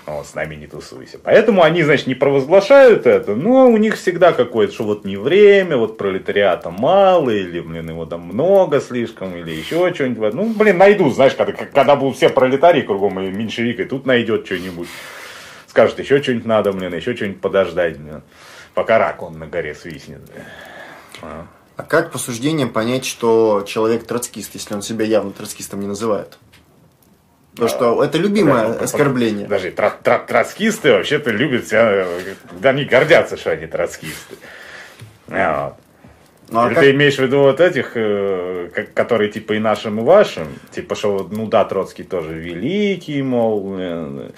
вот, 0.08 0.26
с 0.26 0.34
нами 0.34 0.56
не 0.56 0.68
тусуйся. 0.68 1.20
Поэтому 1.24 1.64
они, 1.64 1.84
значит, 1.84 2.08
не 2.08 2.16
провозглашают 2.16 3.06
это, 3.06 3.36
но 3.36 3.70
у 3.70 3.78
них 3.78 3.96
всегда 3.96 4.32
какое-то, 4.34 4.74
что 4.74 4.84
вот 4.84 5.06
не 5.06 5.16
время, 5.16 5.78
вот 5.78 5.98
пролетариата 5.98 6.72
мало, 6.72 7.30
или, 7.30 7.60
блин, 7.60 7.90
его 7.90 8.06
там 8.06 8.22
много 8.22 8.82
слишком, 8.82 9.36
или 9.36 9.52
еще 9.52 9.94
что-нибудь. 9.94 10.34
Ну, 10.34 10.54
блин, 10.54 10.80
найдут, 10.80 11.14
знаешь, 11.14 11.36
когда, 11.36 11.54
когда 11.54 11.96
будут 11.96 12.18
все 12.18 12.30
пролетарии 12.30 12.82
кругом, 12.82 13.20
и 13.20 13.30
меньшевик, 13.30 13.80
и 13.80 13.86
тут 13.86 14.06
найдет 14.06 14.46
что-нибудь. 14.46 14.88
Скажет, 15.68 16.00
еще 16.00 16.22
что-нибудь 16.22 16.46
надо, 16.46 16.74
блин, 16.74 16.94
еще 16.94 17.16
что-нибудь 17.16 17.40
подождать, 17.40 17.98
блин, 17.98 18.24
пока 18.74 18.98
рак 18.98 19.22
он 19.22 19.38
на 19.38 19.46
горе 19.46 19.76
свистнет. 19.76 20.22
Блин. 20.22 20.44
А. 21.22 21.46
а 21.78 21.84
как 21.84 22.12
по 22.12 22.18
суждениям 22.18 22.70
понять, 22.70 23.06
что 23.06 23.64
человек 23.68 24.06
троцкист, 24.06 24.56
если 24.56 24.74
он 24.74 24.82
себя 24.82 25.06
явно 25.06 25.32
троцкистом 25.32 25.80
не 25.80 25.88
называет? 25.88 26.40
То, 27.56 27.68
что 27.68 28.04
это 28.04 28.18
любимое 28.18 28.70
да, 28.70 28.86
оскорбление. 28.86 29.48
Даже 29.48 29.72
тро 29.72 29.92
тро 30.02 30.20
троцкисты 30.26 30.94
вообще-то 30.94 31.32
любят 31.32 31.68
себя, 31.68 32.06
да, 32.60 32.70
они 32.70 32.86
гордятся, 32.86 33.36
что 33.36 33.52
они 33.52 33.68
троцкисты. 33.68 34.36
Вот. 35.28 35.76
Ну, 36.52 36.60
а 36.60 36.68
Или 36.68 36.74
как... 36.74 36.84
ты 36.84 36.92
имеешь 36.92 37.16
в 37.16 37.20
виду 37.20 37.40
вот 37.40 37.62
этих, 37.62 37.92
э, 37.96 38.70
которые 38.94 39.32
типа 39.32 39.54
и 39.54 39.60
нашим, 39.60 40.02
и 40.02 40.04
вашим? 40.04 40.48
Типа, 40.72 40.96
что, 40.96 41.30
ну 41.32 41.48
да, 41.48 41.64
Троцкий 41.64 42.04
тоже 42.04 42.34
великий, 42.34 43.22
мол, 43.22 43.76
э, 43.80 44.32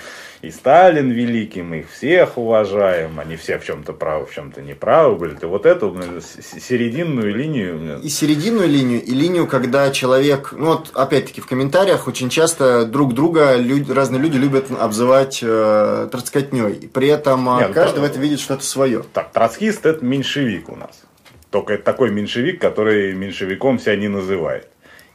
и 0.44 0.52
Сталин 0.52 1.10
великий, 1.10 1.62
мы 1.62 1.80
их 1.80 1.90
всех 1.90 2.38
уважаем, 2.38 3.18
они 3.18 3.38
все 3.38 3.58
в 3.58 3.64
чем-то 3.64 3.94
правы, 3.94 4.26
в 4.26 4.34
чем-то 4.34 4.62
неправы 4.62 5.16
были. 5.16 5.36
Ты 5.36 5.48
вот 5.48 5.66
эту 5.66 5.96
серединную 6.22 7.34
линию... 7.34 8.02
И 8.04 8.10
серединную 8.10 8.68
линию, 8.68 9.02
и 9.02 9.12
линию, 9.12 9.48
когда 9.48 9.90
человек... 9.92 10.52
Ну 10.52 10.66
вот, 10.66 10.92
опять-таки, 10.96 11.40
в 11.40 11.48
комментариях 11.48 12.10
очень 12.10 12.30
часто 12.30 12.86
друг 12.86 13.14
друга 13.14 13.56
люди, 13.56 13.90
разные 13.90 14.22
люди 14.22 14.36
любят 14.36 14.66
обзывать 14.78 15.40
э, 15.42 16.10
троцкотней. 16.12 16.90
При 16.90 17.08
этом 17.08 17.48
э, 17.48 17.60
Нет, 17.60 17.68
ну, 17.70 17.74
каждый 17.74 18.00
ну, 18.00 18.02
в 18.02 18.04
этом 18.04 18.22
видит 18.22 18.42
что-то 18.42 18.66
свое. 18.66 19.04
Так, 19.14 19.32
троцкист– 19.32 19.86
это 19.86 20.04
меньшевик 20.04 20.68
у 20.68 20.76
нас. 20.76 21.04
Только 21.52 21.76
это 21.76 21.84
такой 21.84 22.12
меньшевик, 22.12 22.60
который 22.60 23.14
меньшевиком 23.14 23.80
себя 23.80 23.96
не 23.96 24.10
называет. 24.10 24.68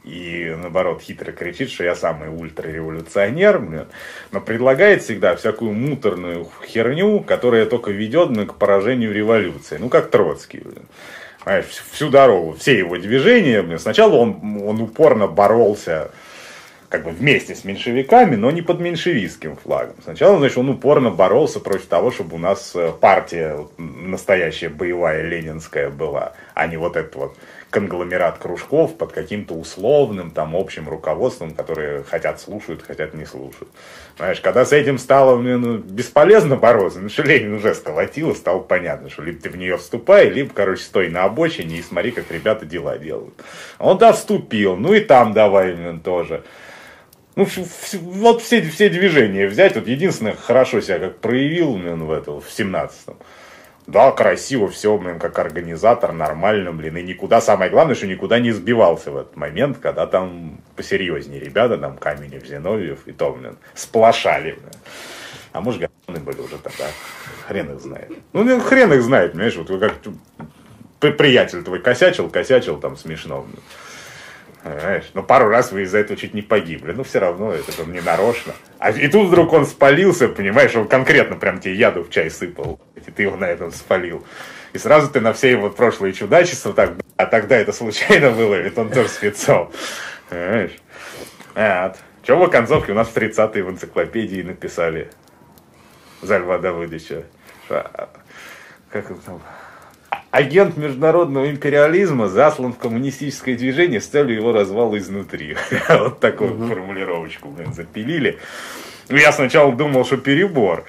И 0.03 0.55
наоборот 0.57 1.01
хитро 1.01 1.31
кричит, 1.31 1.69
что 1.69 1.83
я 1.83 1.93
самый 1.93 2.29
ультрареволюционер, 2.29 3.87
но 4.31 4.41
предлагает 4.41 5.03
всегда 5.03 5.35
всякую 5.35 5.73
муторную 5.73 6.47
херню, 6.65 7.19
которая 7.19 7.65
только 7.65 7.91
ведет 7.91 8.29
к 8.49 8.53
поражению 8.53 9.13
революции. 9.13 9.77
Ну, 9.77 9.89
как 9.89 10.09
Троцкий. 10.09 10.59
Блин. 10.59 10.85
всю 11.91 12.09
дорогу, 12.09 12.53
все 12.53 12.77
его 12.77 12.97
движения, 12.97 13.61
блин, 13.61 13.79
сначала 13.79 14.15
он, 14.15 14.61
он 14.65 14.81
упорно 14.81 15.27
боролся 15.27 16.11
как 16.89 17.03
бы 17.03 17.11
вместе 17.11 17.53
с 17.53 17.63
меньшевиками, 17.63 18.35
но 18.35 18.49
не 18.49 18.63
под 18.63 18.79
меньшевистским 18.79 19.55
флагом. 19.55 19.95
Сначала, 20.03 20.39
значит, 20.39 20.57
он 20.57 20.69
упорно 20.69 21.11
боролся 21.11 21.59
против 21.59 21.85
того, 21.85 22.09
чтобы 22.09 22.35
у 22.35 22.39
нас 22.39 22.71
э, 22.75 22.91
партия 22.99 23.67
настоящая 23.77 24.69
боевая 24.69 25.21
ленинская 25.21 25.91
была, 25.91 26.33
а 26.55 26.65
не 26.65 26.77
вот 26.77 26.97
этот 26.97 27.15
вот 27.15 27.37
конгломерат 27.69 28.39
кружков 28.39 28.97
под 28.97 29.11
каким-то 29.11 29.53
условным 29.53 30.31
там 30.31 30.55
общим 30.55 30.89
руководством, 30.89 31.53
которые 31.53 32.03
хотят 32.03 32.41
слушают, 32.41 32.81
хотят 32.81 33.13
не 33.13 33.25
слушают. 33.25 33.69
Знаешь, 34.17 34.41
когда 34.41 34.65
с 34.65 34.73
этим 34.73 34.97
стало 34.97 35.37
ну, 35.37 35.77
бесполезно 35.77 36.55
бороться, 36.55 36.99
ну 36.99 37.09
что 37.09 37.23
Ленин 37.23 37.53
уже 37.53 37.75
сколотил, 37.75 38.35
стало 38.35 38.59
понятно, 38.59 39.09
что 39.09 39.21
либо 39.21 39.39
ты 39.41 39.49
в 39.49 39.57
нее 39.57 39.77
вступай, 39.77 40.29
либо, 40.29 40.51
короче, 40.53 40.83
стой 40.83 41.09
на 41.09 41.25
обочине 41.25 41.77
и 41.77 41.83
смотри, 41.83 42.11
как 42.11 42.31
ребята 42.31 42.65
дела 42.65 42.97
делают. 42.97 43.35
Он 43.77 43.97
да 43.97 44.13
вступил, 44.13 44.75
ну 44.75 44.93
и 44.93 45.01
там 45.01 45.33
давай 45.33 45.73
блин, 45.73 45.99
тоже. 45.99 46.43
Ну, 47.35 47.47
вот 48.01 48.41
все, 48.41 48.61
все 48.61 48.89
движения 48.89 49.47
взять, 49.47 49.75
вот 49.75 49.87
единственное, 49.87 50.33
хорошо 50.33 50.81
себя 50.81 50.99
как 50.99 51.19
проявил, 51.19 51.75
блин, 51.75 52.03
в 52.03 52.11
этом, 52.11 52.41
в 52.41 52.47
17-м. 52.47 53.15
Да, 53.89 54.11
красиво 54.11 54.67
все, 54.67 54.95
блин, 54.99 55.17
как 55.17 55.39
организатор, 55.39 56.11
нормально, 56.11 56.71
блин, 56.71 56.97
и 56.97 57.01
никуда, 57.01 57.41
самое 57.41 57.71
главное, 57.71 57.95
что 57.95 58.05
никуда 58.05 58.39
не 58.39 58.51
сбивался 58.51 59.09
в 59.09 59.17
этот 59.17 59.35
момент, 59.35 59.79
когда 59.79 60.05
там 60.05 60.61
посерьезнее 60.75 61.39
ребята, 61.39 61.75
там 61.75 61.97
Каменев, 61.97 62.45
Зиновьев, 62.45 63.07
и 63.07 63.13
то, 63.13 63.31
блин, 63.31 63.57
сплошали, 63.73 64.51
блин. 64.51 64.71
А 65.53 65.61
может, 65.61 65.81
говны 65.81 66.19
были 66.19 66.39
уже 66.39 66.59
тогда, 66.59 66.85
хрен 67.47 67.73
их 67.73 67.81
знает. 67.81 68.11
Ну, 68.31 68.59
хрен 68.59 68.93
их 68.93 69.01
знает, 69.01 69.31
понимаешь, 69.31 69.55
вот 69.55 69.81
как 70.99 71.17
приятель 71.17 71.63
твой 71.63 71.81
косячил, 71.81 72.29
косячил, 72.29 72.79
там 72.79 72.95
смешно, 72.95 73.41
блин. 73.41 73.63
Понимаешь? 74.63 75.09
Ну, 75.13 75.23
пару 75.23 75.47
раз 75.47 75.71
вы 75.71 75.83
из-за 75.83 75.99
этого 75.99 76.19
чуть 76.19 76.33
не 76.33 76.41
погибли. 76.41 76.91
Но 76.91 77.03
все 77.03 77.19
равно 77.19 77.53
это 77.53 77.71
же 77.71 77.85
не 77.85 78.01
нарочно. 78.01 78.53
А, 78.77 78.91
и 78.91 79.07
тут 79.07 79.29
вдруг 79.29 79.53
он 79.53 79.65
спалился, 79.65 80.27
понимаешь, 80.27 80.75
он 80.75 80.87
конкретно 80.87 81.37
прям 81.37 81.59
тебе 81.59 81.75
яду 81.75 82.03
в 82.03 82.09
чай 82.09 82.29
сыпал. 82.29 82.79
И 82.95 83.11
ты 83.11 83.23
его 83.23 83.37
на 83.37 83.45
этом 83.45 83.71
спалил. 83.71 84.25
И 84.73 84.77
сразу 84.77 85.09
ты 85.09 85.21
на 85.21 85.33
все 85.33 85.49
его 85.51 85.69
прошлые 85.69 86.13
чудачества 86.13 86.73
так, 86.73 86.91
а 87.17 87.25
тогда 87.25 87.57
это 87.57 87.71
случайно 87.73 88.31
было, 88.31 88.55
ведь 88.55 88.77
он 88.77 88.89
тоже 88.91 89.09
спецом. 89.09 89.71
Понимаешь? 90.29 90.73
Что 92.23 92.37
в 92.37 92.43
оконцовке 92.43 92.91
у 92.91 92.95
нас 92.95 93.07
в 93.07 93.17
30-е 93.17 93.63
в 93.63 93.71
энциклопедии 93.71 94.41
написали 94.43 95.09
за 96.21 96.37
Льва 96.37 96.59
Давыдовича. 96.59 97.23
Как 97.67 98.19
это 98.91 99.15
там? 99.25 99.41
Агент 100.31 100.77
международного 100.77 101.49
империализма 101.49 102.27
заслан 102.27 102.73
в 102.73 102.77
коммунистическое 102.77 103.55
движение 103.55 104.01
с 104.01 104.07
целью 104.07 104.35
его 104.35 104.51
развала 104.51 104.97
изнутри. 104.97 105.55
Вот 105.89 106.19
такую 106.19 106.57
формулировочку, 106.67 107.49
блин, 107.49 107.73
запилили. 107.73 108.39
Ну, 109.09 109.17
я 109.17 109.31
сначала 109.31 109.73
думал, 109.73 110.05
что 110.05 110.17
перебор. 110.17 110.85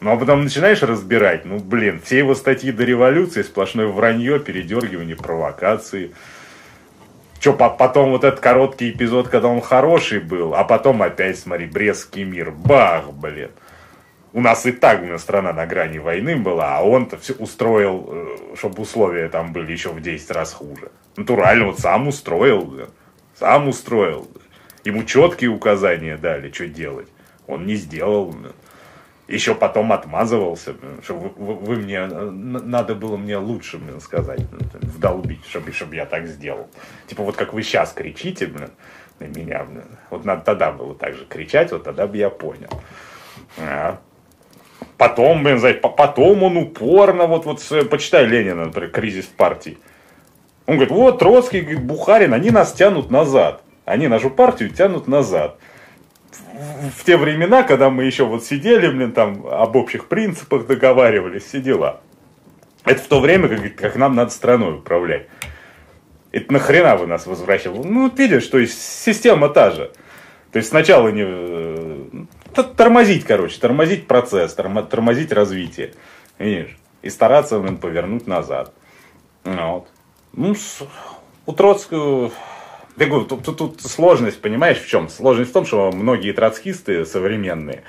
Ну, 0.00 0.12
а 0.12 0.16
потом 0.16 0.44
начинаешь 0.44 0.82
разбирать, 0.82 1.44
ну, 1.44 1.58
блин, 1.58 2.00
все 2.02 2.18
его 2.18 2.36
статьи 2.36 2.70
до 2.70 2.84
революции, 2.84 3.42
сплошное 3.42 3.88
вранье, 3.88 4.38
передергивание, 4.38 5.16
провокации. 5.16 6.12
Че, 7.40 7.52
потом 7.52 8.10
вот 8.10 8.24
этот 8.24 8.40
короткий 8.40 8.90
эпизод, 8.90 9.28
когда 9.28 9.48
он 9.48 9.60
хороший 9.60 10.20
был, 10.20 10.54
а 10.54 10.64
потом 10.64 11.02
опять, 11.02 11.38
смотри, 11.38 11.66
Брестский 11.66 12.24
мир, 12.24 12.52
бах, 12.52 13.12
блин. 13.12 13.50
У 14.32 14.40
нас 14.40 14.66
и 14.66 14.72
так 14.72 15.00
блин, 15.00 15.18
страна 15.18 15.52
на 15.52 15.66
грани 15.66 15.98
войны 15.98 16.36
была, 16.36 16.76
а 16.76 16.82
он-то 16.82 17.16
все 17.16 17.34
устроил, 17.34 18.08
э, 18.08 18.56
чтобы 18.56 18.82
условия 18.82 19.28
там 19.28 19.52
были 19.52 19.72
еще 19.72 19.90
в 19.90 20.00
10 20.00 20.30
раз 20.30 20.52
хуже. 20.52 20.90
Натурально, 21.16 21.66
вот 21.66 21.78
сам 21.78 22.08
устроил. 22.08 22.88
Сам 23.34 23.68
устроил. 23.68 24.28
Ему 24.84 25.04
четкие 25.04 25.50
указания 25.50 26.16
дали, 26.16 26.50
что 26.50 26.68
делать. 26.68 27.08
Он 27.46 27.66
не 27.66 27.76
сделал. 27.76 28.34
Еще 29.26 29.54
потом 29.54 29.92
отмазывался, 29.92 30.74
что 31.02 31.14
вы, 31.14 31.54
вы 31.54 31.76
мне, 31.76 32.06
надо 32.06 32.94
было 32.94 33.16
мне 33.18 33.36
лучше, 33.36 33.76
блин, 33.76 34.00
сказать, 34.00 34.40
вдолбить, 34.80 35.44
чтобы, 35.46 35.72
чтобы 35.72 35.96
я 35.96 36.06
так 36.06 36.26
сделал. 36.26 36.68
Типа 37.06 37.22
вот 37.22 37.36
как 37.36 37.52
вы 37.52 37.62
сейчас 37.62 37.92
кричите, 37.92 38.46
блин, 38.46 38.70
на 39.18 39.24
меня, 39.24 39.64
блин. 39.64 39.84
Вот 40.10 40.24
надо 40.24 40.42
тогда 40.42 40.72
было 40.72 40.94
так 40.94 41.14
же 41.14 41.26
кричать, 41.26 41.72
вот 41.72 41.84
тогда 41.84 42.06
бы 42.06 42.16
я 42.16 42.30
понял. 42.30 42.70
А. 43.58 43.98
Потом, 44.98 45.42
блин, 45.42 45.58
знаете, 45.58 45.80
потом 45.80 46.42
он 46.42 46.56
упорно, 46.58 47.26
вот, 47.26 47.46
вот, 47.46 47.62
почитай 47.88 48.26
Ленина, 48.26 48.66
например, 48.66 48.90
кризис 48.90 49.24
в 49.24 49.30
партии. 49.30 49.78
Он 50.66 50.74
говорит, 50.74 50.92
вот 50.92 51.18
Троцкий, 51.18 51.60
говорит, 51.62 51.82
Бухарин, 51.82 52.34
они 52.34 52.50
нас 52.50 52.72
тянут 52.72 53.10
назад. 53.10 53.62
Они 53.86 54.08
нашу 54.08 54.28
партию 54.28 54.68
тянут 54.68 55.08
назад 55.08 55.58
в 56.96 57.04
те 57.04 57.16
времена, 57.16 57.62
когда 57.62 57.90
мы 57.90 58.04
еще 58.04 58.24
вот 58.24 58.44
сидели, 58.44 58.88
блин, 58.88 59.12
там 59.12 59.46
об 59.46 59.76
общих 59.76 60.08
принципах 60.08 60.66
договаривались, 60.66 61.44
все 61.44 61.60
дела. 61.60 62.00
Это 62.84 63.00
в 63.00 63.06
то 63.06 63.20
время, 63.20 63.48
как, 63.48 63.74
как 63.76 63.96
нам 63.96 64.14
надо 64.14 64.30
страной 64.30 64.76
управлять. 64.76 65.26
Это 66.32 66.52
нахрена 66.52 66.96
вы 66.96 67.06
нас 67.06 67.26
возвращали? 67.26 67.76
Ну, 67.76 68.10
видишь, 68.14 68.46
то 68.46 68.58
есть 68.58 68.80
система 68.80 69.48
та 69.48 69.70
же. 69.70 69.90
То 70.52 70.58
есть 70.58 70.68
сначала 70.68 71.08
не... 71.08 71.24
Тормозить, 72.62 73.24
короче, 73.24 73.58
тормозить 73.60 74.06
процесс, 74.06 74.54
тормозить 74.54 75.32
развитие. 75.32 75.94
Видишь? 76.38 76.76
И 77.02 77.10
стараться, 77.10 77.58
блин, 77.58 77.78
повернуть 77.78 78.26
назад. 78.26 78.74
Вот. 79.44 79.88
Ну, 80.32 80.54
у 81.46 81.52
Троцкого 81.52 82.32
я 82.98 83.06
говорю, 83.06 83.26
тут, 83.26 83.44
тут, 83.44 83.58
тут 83.58 83.80
сложность, 83.82 84.40
понимаешь, 84.40 84.78
в 84.78 84.88
чем? 84.88 85.08
Сложность 85.08 85.50
в 85.50 85.52
том, 85.52 85.64
что 85.64 85.92
многие 85.92 86.32
троцкисты 86.32 87.06
современные, 87.06 87.84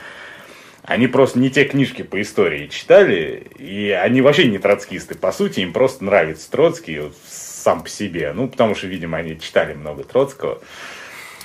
они 0.83 1.07
просто 1.07 1.39
не 1.39 1.49
те 1.49 1.65
книжки 1.65 2.03
по 2.03 2.21
истории 2.21 2.67
читали, 2.67 3.47
и 3.57 3.89
они 3.89 4.21
вообще 4.21 4.47
не 4.47 4.59
троцкисты, 4.59 5.15
по 5.15 5.31
сути, 5.31 5.61
им 5.61 5.73
просто 5.73 6.03
нравится 6.03 6.49
Троцкий 6.51 7.11
сам 7.27 7.83
по 7.83 7.89
себе. 7.89 8.33
Ну, 8.33 8.47
потому 8.47 8.75
что, 8.75 8.85
видимо, 8.85 9.17
они 9.17 9.39
читали 9.39 9.73
много 9.73 10.03
Троцкого. 10.03 10.61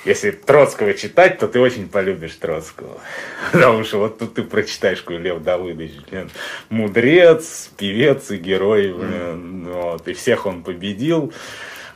Если 0.04 0.32
Троцкого 0.32 0.92
читать, 0.94 1.38
то 1.38 1.48
ты 1.48 1.58
очень 1.60 1.88
полюбишь 1.88 2.34
Троцкого. 2.34 3.00
Потому 3.52 3.84
что 3.84 3.98
вот 3.98 4.18
тут 4.18 4.34
ты 4.34 4.42
прочитаешь, 4.42 5.00
какой 5.00 5.18
Лев 5.18 5.42
Давыдович, 5.42 5.92
блин, 6.10 6.30
мудрец, 6.68 7.70
певец 7.76 8.30
и 8.30 8.36
герой, 8.36 8.92
блин, 8.92 9.72
вот, 9.72 10.06
и 10.06 10.12
всех 10.12 10.46
он 10.46 10.62
победил. 10.62 11.32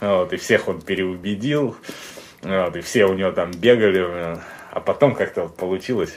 Вот, 0.00 0.32
и 0.32 0.36
всех 0.36 0.68
он 0.68 0.80
переубедил. 0.80 1.76
Вот, 2.42 2.76
и 2.76 2.80
все 2.80 3.04
у 3.04 3.14
него 3.14 3.32
там 3.32 3.50
бегали. 3.50 4.38
А 4.70 4.80
потом 4.80 5.14
как-то 5.14 5.42
вот 5.42 5.56
получилось. 5.56 6.14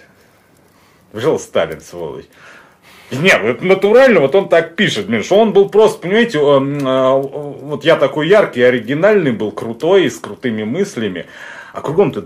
Жил 1.13 1.39
Сталин, 1.39 1.81
сволочь. 1.81 2.25
Нет, 3.11 3.41
это 3.43 3.65
натурально, 3.65 4.21
вот 4.21 4.33
он 4.35 4.47
так 4.47 4.77
пишет, 4.77 5.07
блин, 5.07 5.21
что 5.21 5.37
он 5.37 5.51
был 5.51 5.67
просто, 5.67 5.99
понимаете, 5.99 6.39
а, 6.41 7.15
вот 7.15 7.83
я 7.83 7.97
такой 7.97 8.29
яркий, 8.29 8.61
оригинальный 8.61 9.33
был, 9.33 9.51
крутой, 9.51 10.09
с 10.09 10.17
крутыми 10.17 10.63
мыслями, 10.63 11.25
а 11.73 11.81
кругом-то 11.81 12.21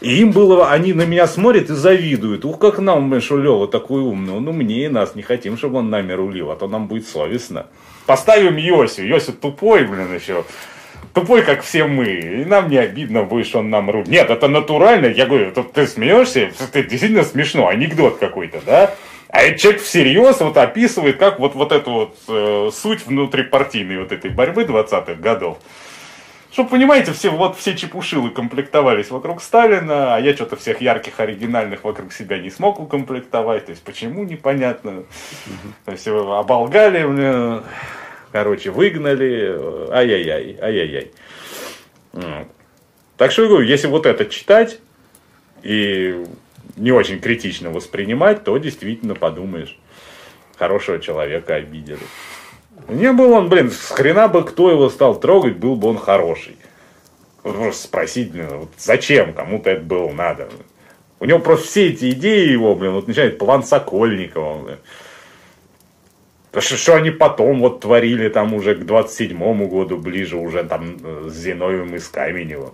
и 0.00 0.22
им 0.22 0.30
было, 0.30 0.70
они 0.70 0.94
на 0.94 1.04
меня 1.04 1.26
смотрят 1.26 1.68
и 1.68 1.74
завидуют. 1.74 2.46
Ух, 2.46 2.58
как 2.58 2.78
нам, 2.78 3.20
что 3.20 3.36
Лева 3.36 3.68
такой 3.68 4.00
умный. 4.00 4.40
Ну, 4.40 4.52
мне 4.52 4.86
и 4.86 4.88
нас 4.88 5.14
не 5.14 5.22
хотим, 5.22 5.58
чтобы 5.58 5.78
он 5.78 5.90
нами 5.90 6.12
рулил, 6.12 6.50
а 6.50 6.56
то 6.56 6.68
нам 6.68 6.86
будет 6.86 7.06
совестно. 7.06 7.66
Поставим 8.06 8.56
Йосю. 8.56 9.04
Йосю 9.04 9.34
тупой, 9.34 9.84
блин, 9.84 10.14
еще. 10.14 10.44
Тупой, 11.12 11.42
как 11.42 11.62
все 11.62 11.84
мы. 11.84 12.06
И 12.06 12.44
нам 12.46 12.70
не 12.70 12.78
обидно 12.78 13.24
будет, 13.24 13.46
что 13.46 13.58
он 13.58 13.68
нам 13.68 13.90
рулит. 13.90 14.08
Нет, 14.08 14.30
это 14.30 14.48
натурально. 14.48 15.06
Я 15.06 15.26
говорю, 15.26 15.52
ты 15.52 15.86
смеешься? 15.86 16.50
Это 16.58 16.82
действительно 16.82 17.24
смешно. 17.24 17.68
Анекдот 17.68 18.16
какой-то, 18.16 18.60
да? 18.64 18.94
А 19.28 19.42
этот 19.42 19.60
человек 19.60 19.82
всерьез 19.82 20.40
вот 20.40 20.56
описывает, 20.56 21.18
как 21.18 21.38
вот, 21.38 21.54
вот 21.54 21.72
эту 21.72 21.90
вот 21.90 22.16
э, 22.26 22.70
суть 22.72 23.06
внутрипартийной 23.06 23.98
вот 23.98 24.12
этой 24.12 24.30
борьбы 24.30 24.62
20-х 24.62 25.14
годов. 25.14 25.58
Чтобы, 26.52 26.70
понимаете, 26.70 27.12
все, 27.12 27.30
вот 27.30 27.56
все 27.56 27.76
чепушилы 27.76 28.30
комплектовались 28.30 29.10
вокруг 29.10 29.40
Сталина, 29.40 30.16
а 30.16 30.20
я 30.20 30.34
что-то 30.34 30.56
всех 30.56 30.80
ярких, 30.80 31.20
оригинальных 31.20 31.84
вокруг 31.84 32.12
себя 32.12 32.38
не 32.38 32.50
смог 32.50 32.80
укомплектовать. 32.80 33.66
То 33.66 33.70
есть, 33.70 33.84
почему, 33.84 34.24
непонятно. 34.24 35.04
То 35.84 35.92
есть, 35.92 36.08
оболгали 36.08 37.04
мне, 37.04 37.62
короче, 38.32 38.70
выгнали, 38.70 39.90
ай-яй-яй, 39.92 40.58
ай-яй-яй. 40.60 41.12
Так 43.16 43.30
что, 43.30 43.42
я 43.42 43.48
говорю, 43.48 43.66
если 43.66 43.86
вот 43.86 44.06
это 44.06 44.26
читать 44.26 44.80
и 45.62 46.24
не 46.76 46.90
очень 46.90 47.20
критично 47.20 47.70
воспринимать, 47.70 48.42
то 48.42 48.56
действительно 48.58 49.14
подумаешь, 49.14 49.78
хорошего 50.58 50.98
человека 50.98 51.54
обидели. 51.54 52.00
Не 52.90 53.12
был 53.12 53.32
он, 53.32 53.48
блин, 53.48 53.70
с 53.70 53.90
хрена 53.90 54.28
бы 54.28 54.44
кто 54.44 54.70
его 54.70 54.90
стал 54.90 55.18
трогать, 55.18 55.56
был 55.56 55.76
бы 55.76 55.88
он 55.88 55.98
хороший. 55.98 56.56
Просто 57.42 57.84
спросить, 57.84 58.32
блин, 58.32 58.48
вот 58.50 58.70
зачем 58.78 59.32
кому-то 59.32 59.70
это 59.70 59.82
было 59.82 60.10
надо. 60.10 60.48
У 61.18 61.24
него 61.24 61.38
просто 61.38 61.66
все 61.66 61.88
эти 61.88 62.10
идеи 62.10 62.48
его, 62.48 62.74
блин, 62.74 62.92
вот 62.92 63.08
начинает 63.08 63.38
план 63.38 63.62
Сокольникова, 63.62 64.62
блин. 64.62 64.78
Что, 66.52 66.76
что 66.76 66.96
они 66.96 67.10
потом 67.10 67.60
вот 67.60 67.80
творили 67.80 68.28
там 68.28 68.54
уже 68.54 68.74
к 68.74 68.80
27-му 68.80 69.68
году, 69.68 69.96
ближе 69.96 70.36
уже 70.36 70.64
там 70.64 70.96
э, 71.02 71.28
с 71.30 71.34
Зиновьевым 71.34 71.94
и 71.94 71.98
с 72.00 72.08
Каменевым 72.08 72.72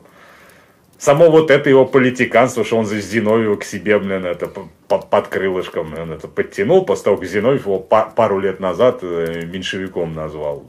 само 0.98 1.30
вот 1.30 1.50
это 1.50 1.68
его 1.68 1.84
политиканство, 1.84 2.64
что 2.64 2.76
он 2.76 2.86
за 2.86 3.00
Зиновьева 3.00 3.56
к 3.56 3.64
себе, 3.64 3.98
блин, 3.98 4.24
это 4.24 4.48
под 4.88 5.28
крылышком, 5.28 5.90
блин, 5.90 6.12
это 6.12 6.28
подтянул, 6.28 6.84
после 6.84 7.04
того, 7.04 7.16
как 7.18 7.26
Зиновьев 7.26 7.66
его 7.66 7.78
пару 7.80 8.40
лет 8.40 8.60
назад 8.60 9.00
э, 9.02 9.44
меньшевиком 9.46 10.14
назвал. 10.14 10.64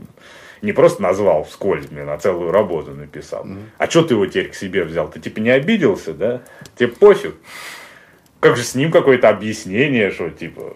Не 0.61 0.73
просто 0.73 1.03
назвал 1.03 1.43
вскользь, 1.43 1.85
блин, 1.85 2.09
а 2.09 2.17
целую 2.17 2.51
работу 2.51 2.91
написал. 2.91 3.45
Mm-hmm. 3.45 3.63
А 3.77 3.89
что 3.89 4.03
ты 4.03 4.15
его 4.15 4.25
теперь 4.25 4.49
к 4.49 4.55
себе 4.55 4.83
взял? 4.83 5.09
Ты 5.09 5.19
типа 5.19 5.39
не 5.39 5.51
обиделся, 5.51 6.13
да? 6.13 6.41
Тебе 6.75 6.89
пофиг. 6.89 7.35
Как 8.39 8.57
же 8.57 8.63
с 8.63 8.73
ним 8.73 8.91
какое-то 8.91 9.29
объяснение, 9.29 10.09
что 10.09 10.29
типа, 10.31 10.75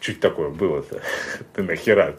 чуть 0.00 0.20
такое 0.20 0.48
было-то? 0.48 1.02
Ты 1.54 1.62
нахера? 1.62 2.16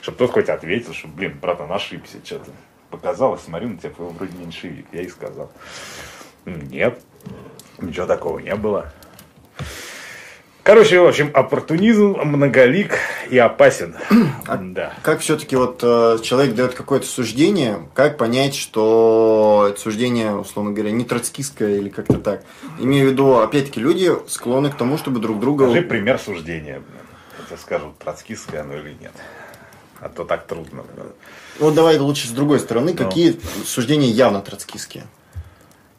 Чтобы 0.00 0.18
тот 0.18 0.30
хоть 0.30 0.48
ответил, 0.48 0.94
что, 0.94 1.08
блин, 1.08 1.36
брат, 1.40 1.60
он 1.60 1.70
ошибся 1.70 2.16
что-то 2.24 2.50
показалось, 2.90 3.42
смотрю 3.42 3.68
на 3.68 3.78
тебя, 3.78 3.92
вроде 3.96 4.36
меньшевик. 4.38 4.86
Я 4.92 5.02
и 5.02 5.08
сказал. 5.08 5.50
Нет, 6.44 7.00
ничего 7.80 8.06
такого 8.06 8.38
не 8.38 8.54
было. 8.54 8.92
Короче, 10.68 11.00
в 11.00 11.06
общем, 11.06 11.30
оппортунизм 11.32 12.18
многолик 12.24 12.98
и 13.30 13.38
опасен. 13.38 13.96
А 14.46 14.56
да. 14.60 14.92
Как 15.00 15.20
все-таки 15.20 15.56
вот 15.56 15.80
э, 15.82 16.18
человек 16.22 16.54
дает 16.54 16.74
какое-то 16.74 17.06
суждение, 17.06 17.88
как 17.94 18.18
понять, 18.18 18.54
что 18.54 19.68
это 19.70 19.80
суждение, 19.80 20.36
условно 20.36 20.72
говоря, 20.72 20.90
не 20.90 21.06
троцкистское 21.06 21.78
или 21.78 21.88
как-то 21.88 22.18
так? 22.18 22.44
Имею 22.78 23.08
в 23.08 23.12
виду, 23.12 23.38
опять-таки, 23.38 23.80
люди 23.80 24.12
склонны 24.28 24.70
к 24.70 24.76
тому, 24.76 24.98
чтобы 24.98 25.20
друг 25.20 25.40
друга... 25.40 25.70
Скажи 25.70 25.80
пример 25.80 26.18
суждения. 26.18 26.82
Я 27.50 27.56
скажу, 27.56 27.94
троцкистское 27.98 28.60
оно 28.60 28.74
или 28.74 28.94
нет. 29.00 29.12
А 30.00 30.08
то 30.08 30.24
так 30.24 30.46
трудно. 30.46 30.84
Вот 31.58 31.74
давай 31.74 31.98
лучше 31.98 32.28
с 32.28 32.30
другой 32.30 32.60
стороны. 32.60 32.92
Ну. 32.92 32.96
Какие 32.96 33.38
суждения 33.64 34.08
явно 34.08 34.40
троцкистские? 34.40 35.06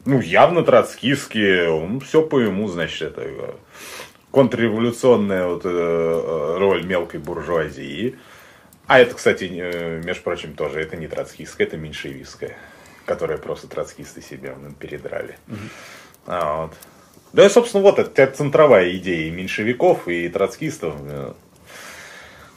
Ну, 0.06 0.20
явно 0.20 0.64
троцкистские. 0.64 1.68
Ну, 1.68 2.00
все 2.00 2.22
по 2.22 2.40
ему, 2.40 2.68
значит, 2.68 3.02
это 3.02 3.22
э, 3.22 3.52
контрреволюционная 4.30 5.46
вот, 5.46 5.62
э, 5.64 6.56
роль 6.58 6.84
мелкой 6.84 7.20
буржуазии. 7.20 8.16
А 8.86 8.98
это, 8.98 9.14
кстати, 9.14 9.44
между 10.04 10.22
прочим, 10.22 10.54
тоже 10.54 10.80
это 10.80 10.96
не 10.96 11.06
троцкистская, 11.06 11.66
это 11.66 11.76
меньшевистская, 11.76 12.56
которая 13.04 13.38
просто 13.38 13.68
троцкисты 13.68 14.22
себе 14.22 14.56
ну, 14.60 14.72
передрали. 14.72 15.36
Угу. 15.46 15.58
А, 16.26 16.62
вот. 16.62 16.74
Да 17.32 17.46
и, 17.46 17.48
собственно, 17.48 17.82
вот 17.82 17.98
это 17.98 18.26
центровая 18.26 18.90
идея 18.96 19.30
меньшевиков 19.30 20.08
и 20.08 20.28
троцкистов 20.28 20.94
э, 21.02 21.34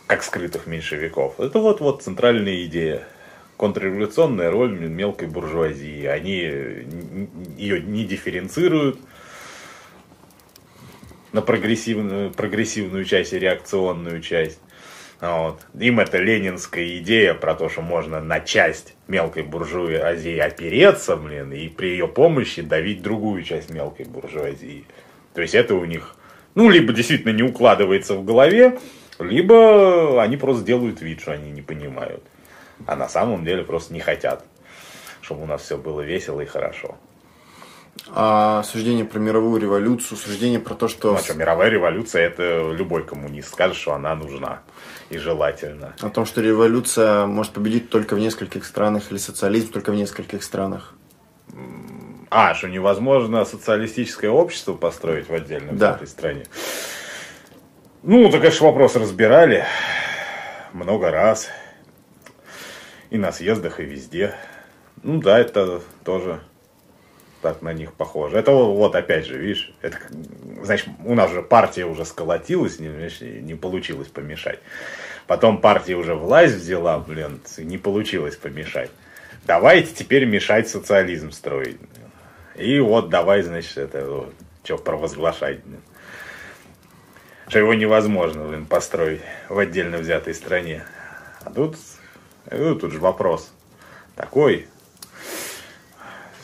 как 0.08 0.24
скрытых 0.24 0.68
меньшевиков. 0.68 1.40
Это 1.40 1.60
вот, 1.60 1.82
вот 1.82 2.04
центральная 2.04 2.64
идея. 2.66 3.04
Контрреволюционная 3.58 4.52
роль 4.52 4.72
мелкой 4.72 5.28
буржуазии. 5.28 6.06
Они 6.06 6.38
ее 7.58 7.82
не 7.82 8.04
дифференцируют 8.04 9.00
на 11.32 11.42
прогрессивную, 11.42 12.32
прогрессивную 12.32 13.06
часть 13.06 13.34
и 13.34 13.40
реакционную 13.40 14.22
часть. 14.22 14.60
Вот. 15.22 15.62
Им 15.80 16.00
это 16.00 16.18
ленинская 16.18 16.98
идея 16.98 17.34
про 17.34 17.56
то, 17.56 17.70
что 17.70 17.82
можно 17.82 18.20
на 18.20 18.42
часть 18.42 18.96
мелкой 19.08 19.44
буржуазии 19.44 20.38
опереться, 20.38 21.16
блин, 21.16 21.54
и 21.54 21.70
при 21.70 21.88
ее 21.88 22.08
помощи 22.08 22.62
давить 22.62 23.02
другую 23.02 23.44
часть 23.44 23.70
мелкой 23.70 24.06
буржуазии. 24.06 24.86
То 25.34 25.42
есть 25.42 25.56
это 25.56 25.76
у 25.76 25.86
них 25.86 26.18
Ну, 26.56 26.70
либо 26.70 26.94
действительно 26.94 27.32
не 27.32 27.44
укладывается 27.44 28.14
в 28.16 28.24
голове, 28.24 28.78
либо 29.20 30.22
они 30.22 30.38
просто 30.38 30.64
делают 30.64 31.02
вид, 31.02 31.22
что 31.22 31.34
они 31.34 31.52
не 31.52 31.62
понимают. 31.62 32.24
А 32.86 32.96
на 32.96 33.08
самом 33.08 33.46
деле 33.46 33.64
просто 33.64 33.94
не 33.94 34.00
хотят, 34.00 34.44
чтобы 35.22 35.44
у 35.44 35.46
нас 35.46 35.62
все 35.62 35.78
было 35.78 36.02
весело 36.02 36.42
и 36.42 36.46
хорошо. 36.46 36.96
А 38.10 38.64
суждение 38.64 39.06
про 39.06 39.20
мировую 39.20 39.62
революцию, 39.62 40.18
суждение 40.18 40.60
про 40.60 40.74
то, 40.74 40.88
что... 40.88 41.12
Ну, 41.12 41.18
а 41.18 41.20
что, 41.20 41.36
мировая 41.36 41.70
революция, 41.70 42.24
это 42.24 42.72
любой 42.72 43.04
коммунист 43.04 43.50
скажет, 43.50 43.78
что 43.78 43.94
она 43.94 44.16
нужна 44.16 44.62
и 45.10 45.18
желательно. 45.18 45.94
О 46.02 46.10
том, 46.10 46.26
что 46.26 46.42
революция 46.42 47.26
может 47.28 47.54
победить 47.54 47.90
только 47.90 48.16
в 48.16 48.20
нескольких 48.20 48.66
странах 48.66 49.12
или 49.12 49.20
социализм 49.20 49.72
только 49.72 49.92
в 49.92 49.96
нескольких 49.96 50.44
странах. 50.44 50.96
А, 52.30 52.56
что 52.56 52.68
невозможно 52.68 53.46
социалистическое 53.46 54.32
общество 54.32 54.74
построить 54.74 55.30
в 55.30 55.34
отдельной 55.34 55.74
да. 55.74 56.00
стране. 56.08 56.46
Ну, 58.06 58.28
это, 58.28 58.38
конечно, 58.40 58.68
вопрос 58.68 58.98
разбирали 58.98 59.64
много 60.74 61.10
раз. 61.10 61.48
И 63.10 63.18
на 63.18 63.32
съездах, 63.32 63.80
и 63.80 63.84
везде. 63.84 64.36
Ну 65.04 65.22
да, 65.22 65.40
это 65.40 65.82
тоже 66.04 66.42
так 67.42 67.62
на 67.62 67.72
них 67.72 67.94
похоже. 67.94 68.40
Это 68.40 68.52
вот 68.52 68.96
опять 68.96 69.26
же, 69.26 69.38
видишь, 69.38 69.74
это, 69.82 70.00
значит, 70.64 70.90
у 71.06 71.16
нас 71.16 71.32
же 71.32 71.42
партия 71.42 71.86
уже 71.86 72.04
сколотилась, 72.04 72.78
не, 72.78 72.90
не 73.40 73.56
получилось 73.56 74.10
помешать. 74.10 74.60
Потом 75.26 75.62
партия 75.62 75.96
уже 75.96 76.14
власть 76.14 76.56
взяла, 76.56 77.00
блин, 77.00 77.40
не 77.58 77.78
получилось 77.78 78.36
помешать. 78.36 78.92
Давайте 79.46 79.94
теперь 79.94 80.26
мешать 80.26 80.68
социализм 80.68 81.32
строить. 81.32 81.78
И 82.58 82.80
вот 82.80 83.08
давай, 83.08 83.44
значит, 83.44 83.78
это 83.78 84.06
вот, 84.06 84.34
что 84.66 84.78
провозглашать. 84.78 85.60
Что 87.48 87.60
его 87.60 87.74
невозможно, 87.74 88.46
блин, 88.46 88.66
построить 88.66 89.22
в 89.50 89.58
отдельно 89.60 89.98
взятой 89.98 90.34
стране. 90.34 90.84
А 91.44 91.52
тут, 91.52 91.78
ну, 92.50 92.76
тут 92.76 92.92
же 92.92 93.00
вопрос 93.00 93.52
такой. 94.16 94.68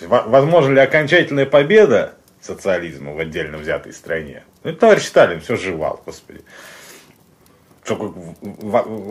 Возможно 0.01 0.73
ли 0.73 0.79
окончательная 0.79 1.45
победа 1.45 2.15
социализма 2.41 3.13
в 3.13 3.19
отдельно 3.19 3.57
взятой 3.57 3.93
стране? 3.93 4.43
Ну, 4.63 4.73
товарищ 4.73 5.05
Сталин 5.05 5.41
все 5.41 5.55
жевал, 5.55 6.01
господи 6.05 6.41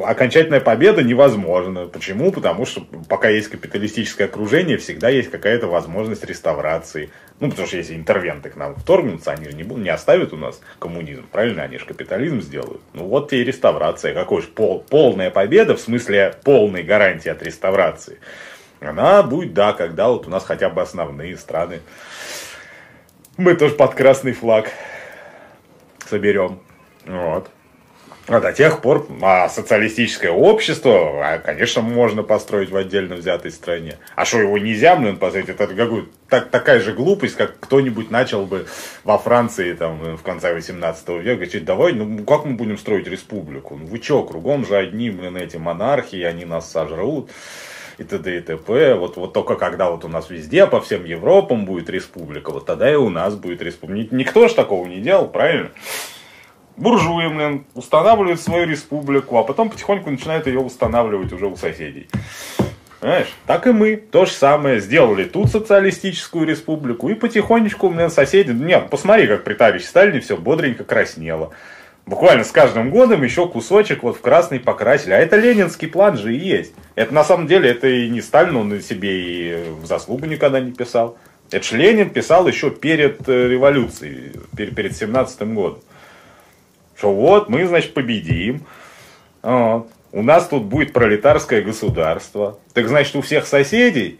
окончательная 0.04 0.60
победа 0.60 1.02
невозможна. 1.02 1.86
Почему? 1.86 2.32
Потому 2.32 2.66
что 2.66 2.82
пока 3.08 3.28
есть 3.28 3.48
капиталистическое 3.48 4.26
окружение, 4.26 4.76
всегда 4.78 5.08
есть 5.08 5.30
какая-то 5.30 5.66
возможность 5.66 6.24
реставрации. 6.24 7.10
Ну, 7.40 7.50
потому 7.50 7.68
что 7.68 7.76
если 7.76 7.94
интервенты 7.94 8.50
к 8.50 8.56
нам 8.56 8.74
вторгнутся, 8.74 9.32
они 9.32 9.46
же 9.46 9.56
не, 9.56 9.62
не 9.62 9.88
оставят 9.88 10.32
у 10.32 10.36
нас 10.36 10.60
коммунизм, 10.78 11.26
правильно? 11.30 11.62
Они 11.62 11.78
же 11.78 11.86
капитализм 11.86 12.40
сделают. 12.40 12.80
Ну, 12.94 13.06
вот 13.06 13.30
тебе 13.30 13.42
и 13.42 13.44
реставрация. 13.44 14.14
Какой 14.14 14.42
же 14.42 14.48
пол, 14.48 14.84
полная 14.88 15.30
победа, 15.30 15.76
в 15.76 15.80
смысле 15.80 16.34
полной 16.44 16.82
гарантии 16.82 17.28
от 17.28 17.42
реставрации. 17.42 18.18
Она 18.80 19.22
будет, 19.22 19.54
да, 19.54 19.72
когда 19.72 20.08
вот 20.08 20.26
у 20.26 20.30
нас 20.30 20.44
хотя 20.44 20.70
бы 20.70 20.82
основные 20.82 21.36
страны. 21.36 21.80
Мы 23.36 23.54
тоже 23.54 23.74
под 23.74 23.94
красный 23.94 24.32
флаг 24.32 24.70
соберем. 26.08 26.60
Вот. 27.06 27.50
А 28.28 28.40
до 28.40 28.52
тех 28.52 28.82
пор 28.82 29.06
а 29.22 29.48
социалистическое 29.48 30.30
общество, 30.30 31.26
а, 31.26 31.38
конечно, 31.38 31.80
можно 31.80 32.22
построить 32.22 32.70
в 32.70 32.76
отдельно 32.76 33.16
взятой 33.16 33.50
стране. 33.50 33.96
А 34.16 34.26
что 34.26 34.40
его 34.40 34.58
нельзя, 34.58 34.96
блин, 34.96 35.16
построить? 35.16 35.48
Это 35.48 35.66
какую 35.66 36.10
так, 36.28 36.50
такая 36.50 36.80
же 36.80 36.92
глупость, 36.92 37.36
как 37.36 37.58
кто-нибудь 37.58 38.10
начал 38.10 38.44
бы 38.44 38.66
во 39.02 39.16
Франции 39.16 39.72
там, 39.72 40.16
в 40.16 40.22
конце 40.22 40.52
18 40.52 41.08
века 41.08 41.34
говорить, 41.36 41.64
давай, 41.64 41.94
ну 41.94 42.22
как 42.24 42.44
мы 42.44 42.52
будем 42.52 42.76
строить 42.76 43.08
республику? 43.08 43.76
Ну 43.76 43.86
вы 43.86 44.02
что, 44.02 44.22
кругом 44.22 44.66
же 44.66 44.76
одни, 44.76 45.08
блин, 45.10 45.38
эти 45.38 45.56
монархии, 45.56 46.22
они 46.22 46.44
нас 46.44 46.70
сожрут 46.70 47.30
и 47.96 48.04
т.д. 48.04 48.36
и 48.36 48.40
т.п. 48.40 48.94
Вот, 48.94 49.16
вот 49.16 49.32
только 49.32 49.56
когда 49.56 49.90
вот 49.90 50.04
у 50.04 50.08
нас 50.08 50.28
везде, 50.28 50.66
по 50.66 50.82
всем 50.82 51.06
Европам 51.06 51.64
будет 51.64 51.88
республика, 51.88 52.50
вот 52.50 52.66
тогда 52.66 52.92
и 52.92 52.94
у 52.94 53.08
нас 53.08 53.34
будет 53.34 53.62
республика. 53.62 54.14
Никто 54.14 54.48
же 54.48 54.54
такого 54.54 54.86
не 54.86 55.00
делал, 55.00 55.28
правильно? 55.28 55.70
Буржуи, 56.78 57.28
блин, 57.28 57.64
устанавливают 57.74 58.40
свою 58.40 58.66
республику, 58.66 59.36
а 59.36 59.42
потом 59.42 59.70
потихоньку 59.70 60.10
начинают 60.10 60.46
ее 60.46 60.60
устанавливать 60.60 61.32
уже 61.32 61.46
у 61.46 61.56
соседей. 61.56 62.08
Понимаешь? 63.00 63.28
Так 63.46 63.66
и 63.66 63.72
мы. 63.72 63.96
То 63.96 64.24
же 64.24 64.32
самое. 64.32 64.80
Сделали 64.80 65.24
тут 65.24 65.50
социалистическую 65.50 66.46
республику. 66.46 67.08
И 67.08 67.14
потихонечку, 67.14 67.90
блин, 67.90 68.10
соседи... 68.10 68.50
Нет, 68.50 68.90
посмотри, 68.90 69.28
как 69.28 69.44
при 69.44 69.54
товарище 69.54 69.86
Сталине 69.86 70.20
все 70.20 70.36
бодренько 70.36 70.82
краснело. 70.82 71.52
Буквально 72.06 72.42
с 72.42 72.50
каждым 72.50 72.90
годом 72.90 73.22
еще 73.22 73.46
кусочек 73.46 74.02
вот 74.02 74.16
в 74.16 74.20
красный 74.20 74.58
покрасили. 74.58 75.12
А 75.12 75.18
это 75.18 75.36
ленинский 75.36 75.86
план 75.86 76.16
же 76.16 76.34
и 76.34 76.38
есть. 76.38 76.72
Это 76.96 77.14
на 77.14 77.22
самом 77.22 77.46
деле, 77.46 77.70
это 77.70 77.86
и 77.86 78.08
не 78.08 78.20
Сталин, 78.20 78.56
он 78.56 78.80
себе 78.80 79.20
и 79.20 79.70
в 79.80 79.86
заслугу 79.86 80.26
никогда 80.26 80.58
не 80.58 80.72
писал. 80.72 81.18
Это 81.50 81.64
же 81.64 81.76
Ленин 81.76 82.10
писал 82.10 82.46
еще 82.48 82.70
перед 82.70 83.26
э, 83.28 83.48
революцией, 83.48 84.32
перед 84.54 84.96
17 84.96 85.42
годом 85.54 85.80
что 86.98 87.14
вот 87.14 87.48
мы, 87.48 87.66
значит, 87.66 87.94
победим. 87.94 88.66
Вот. 89.42 89.88
У 90.10 90.22
нас 90.22 90.48
тут 90.48 90.64
будет 90.64 90.92
пролетарское 90.92 91.62
государство. 91.62 92.58
Так 92.72 92.88
значит, 92.88 93.14
у 93.14 93.20
всех 93.20 93.46
соседей, 93.46 94.18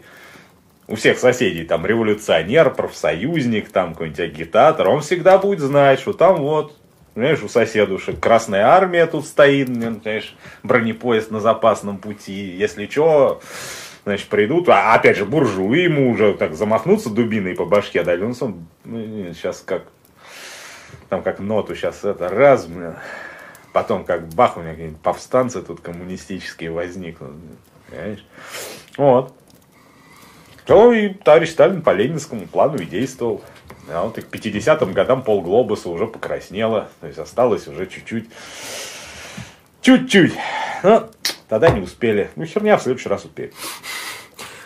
у 0.87 0.95
всех 0.95 1.19
соседей, 1.19 1.65
там, 1.65 1.85
революционер, 1.85 2.69
профсоюзник, 2.73 3.69
там, 3.69 3.93
какой-нибудь 3.93 4.19
агитатор, 4.19 4.87
он 4.87 5.01
всегда 5.01 5.37
будет 5.37 5.59
знать, 5.59 5.99
что 5.99 6.13
там 6.13 6.37
вот, 6.37 6.75
знаешь, 7.15 7.43
у 7.43 7.49
соседушек 7.49 8.19
Красная 8.19 8.67
Армия 8.67 9.07
тут 9.07 9.25
стоит, 9.25 9.67
знаешь, 9.67 10.35
бронепоезд 10.63 11.31
на 11.31 11.39
запасном 11.39 11.97
пути. 11.97 12.55
Если 12.55 12.85
что, 12.85 13.41
значит, 14.05 14.27
придут, 14.27 14.69
а 14.69 14.93
опять 14.93 15.17
же, 15.17 15.25
буржуи 15.25 15.81
ему 15.81 16.11
уже 16.11 16.33
так 16.33 16.53
замахнуться 16.53 17.09
дубиной 17.09 17.55
по 17.55 17.65
башке 17.65 18.03
дали. 18.03 18.23
Он 18.23 18.35
сам, 18.35 18.67
ну, 18.85 19.33
сейчас 19.33 19.61
как 19.65 19.83
там 21.09 21.23
как 21.23 21.39
ноту 21.39 21.75
сейчас 21.75 22.03
это 22.05 22.29
раз, 22.29 22.65
блин. 22.65 22.95
Потом 23.73 24.03
как 24.03 24.27
бах, 24.29 24.57
у 24.57 24.61
меня 24.61 24.71
какие-нибудь 24.71 25.01
повстанцы 25.01 25.61
тут 25.61 25.81
коммунистические 25.81 26.71
возникнут. 26.71 27.33
Понимаешь? 27.89 28.25
Вот. 28.97 29.33
То 30.65 30.93
и 30.93 31.09
товарищ 31.09 31.49
Сталин 31.49 31.81
по 31.81 31.91
ленинскому 31.91 32.47
плану 32.47 32.77
и 32.77 32.85
действовал. 32.85 33.41
А 33.91 34.03
вот 34.03 34.17
и 34.17 34.21
к 34.21 34.27
50-м 34.27 34.93
годам 34.93 35.23
полглобуса 35.23 35.89
уже 35.89 36.05
покраснело. 36.05 36.89
То 37.01 37.07
есть 37.07 37.19
осталось 37.19 37.67
уже 37.67 37.87
чуть-чуть. 37.87 38.29
Чуть-чуть. 39.81 40.33
Но 40.83 41.09
тогда 41.47 41.69
не 41.69 41.81
успели. 41.81 42.29
Ну, 42.35 42.45
херня 42.45 42.77
в 42.77 42.83
следующий 42.83 43.09
раз 43.09 43.25
успеем. 43.25 43.51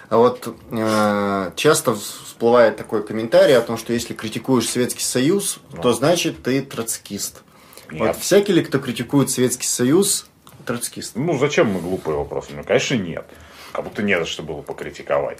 А 0.09 0.17
вот 0.17 0.53
э, 0.71 1.51
часто 1.55 1.95
всплывает 2.43 2.75
такой 2.75 3.05
комментарий 3.05 3.57
о 3.57 3.61
том, 3.61 3.77
что 3.77 3.93
если 3.93 4.13
критикуешь 4.13 4.67
Советский 4.67 5.05
Союз, 5.05 5.61
ну. 5.71 5.81
то 5.81 5.93
значит 5.93 6.43
ты 6.43 6.61
троцкист. 6.61 7.41
Нет. 7.89 8.01
Вот 8.01 8.17
всякий 8.17 8.51
ли, 8.51 8.61
кто 8.61 8.79
критикует 8.79 9.29
Советский 9.29 9.65
Союз, 9.65 10.27
троцкист? 10.65 11.15
Ну, 11.15 11.37
зачем 11.37 11.71
мы 11.71 11.79
глупые 11.79 12.17
вопросы? 12.17 12.49
Ну, 12.53 12.65
конечно, 12.65 12.95
нет. 12.95 13.25
Как 13.71 13.85
будто 13.85 14.03
не 14.03 14.19
за 14.19 14.25
что 14.25 14.43
было 14.43 14.61
покритиковать. 14.61 15.37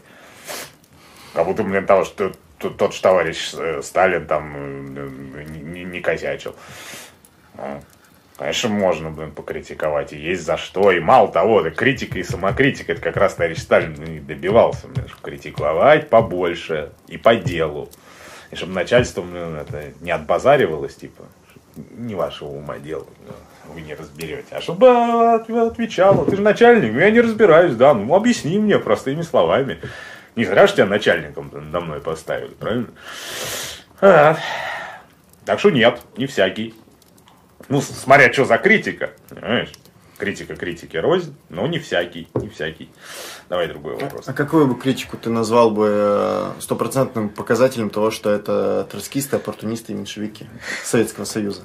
Как 1.34 1.46
будто, 1.46 1.64
блин, 1.64 1.86
того, 1.86 2.06
что 2.06 2.32
тот, 2.58 2.78
тот 2.78 2.94
же 2.94 3.02
товарищ 3.02 3.54
э, 3.54 3.82
Сталин 3.84 4.26
там 4.26 4.96
э, 4.96 5.44
не, 5.50 5.60
не, 5.60 5.84
не 5.84 6.00
косячил. 6.00 6.56
Конечно, 8.38 8.70
можно, 8.70 9.12
блин, 9.12 9.32
покритиковать, 9.32 10.12
и 10.12 10.18
есть 10.18 10.44
за 10.44 10.58
что. 10.58 10.92
И 10.92 11.00
мало 11.00 11.32
того, 11.32 11.62
да, 11.62 11.70
критика 11.70 12.18
и 12.18 12.24
самокритика, 12.24 12.94
это 12.94 13.02
как 13.02 13.16
раз 13.16 13.36
товарищ 13.36 13.60
Сталин 13.60 13.94
и 14.04 14.20
добивался, 14.20 14.88
блин, 14.88 15.08
чтобы 15.08 15.22
критиковать 15.22 16.10
побольше 16.10 16.92
и 17.08 17.18
по 17.18 17.36
делу. 17.36 17.90
И 18.50 18.56
чтобы 18.56 18.74
начальство, 18.74 19.22
блин, 19.22 19.56
это 19.56 19.94
не 20.02 20.10
отбазаривалось, 20.10 20.96
типа, 20.96 21.24
не 21.76 22.16
вашего 22.16 22.50
ума 22.50 22.80
дело, 22.80 23.06
вы 23.72 23.82
не 23.82 23.94
разберете. 23.94 24.48
А 24.52 24.62
чтобы 24.62 24.90
отвечало, 25.34 26.26
ты 26.26 26.36
же 26.36 26.42
начальник, 26.42 26.94
я 26.96 27.12
не 27.12 27.22
разбираюсь, 27.22 27.76
да, 27.76 27.94
ну 27.94 28.16
объясни 28.16 28.58
мне 28.58 28.80
простыми 28.80 29.22
словами. 29.22 29.80
Не 30.36 30.46
зря 30.46 30.66
же 30.66 30.74
тебя 30.74 30.86
начальником 30.88 31.52
надо 31.54 31.80
мной 31.86 32.02
поставили, 32.02 32.54
правильно? 32.54 32.88
А, 34.02 34.38
так 35.46 35.60
что 35.60 35.70
нет, 35.70 36.00
не 36.18 36.26
всякий. 36.26 36.74
Ну, 37.70 37.82
смотря 37.82 38.32
что 38.32 38.46
за 38.46 38.58
критика, 38.58 39.12
понимаешь? 39.30 39.72
Критика 40.18 40.56
критики 40.56 40.96
рознь, 40.98 41.36
но 41.50 41.68
не 41.68 41.80
всякий, 41.80 42.28
не 42.36 42.48
всякий. 42.48 42.90
Давай 43.50 43.68
другой 43.68 43.98
вопрос. 43.98 44.28
А 44.28 44.34
какую 44.34 44.68
бы 44.68 44.80
критику 44.80 45.18
ты 45.18 45.30
назвал 45.30 45.72
бы 45.72 45.88
э, 45.90 46.52
стопроцентным 46.60 47.30
показателем 47.30 47.90
того, 47.90 48.12
что 48.12 48.30
это 48.30 48.88
троцкисты, 48.90 49.38
оппортунисты 49.38 49.92
и 49.94 49.96
меньшевики 49.96 50.46
Советского 50.84 51.26
Союза? 51.26 51.64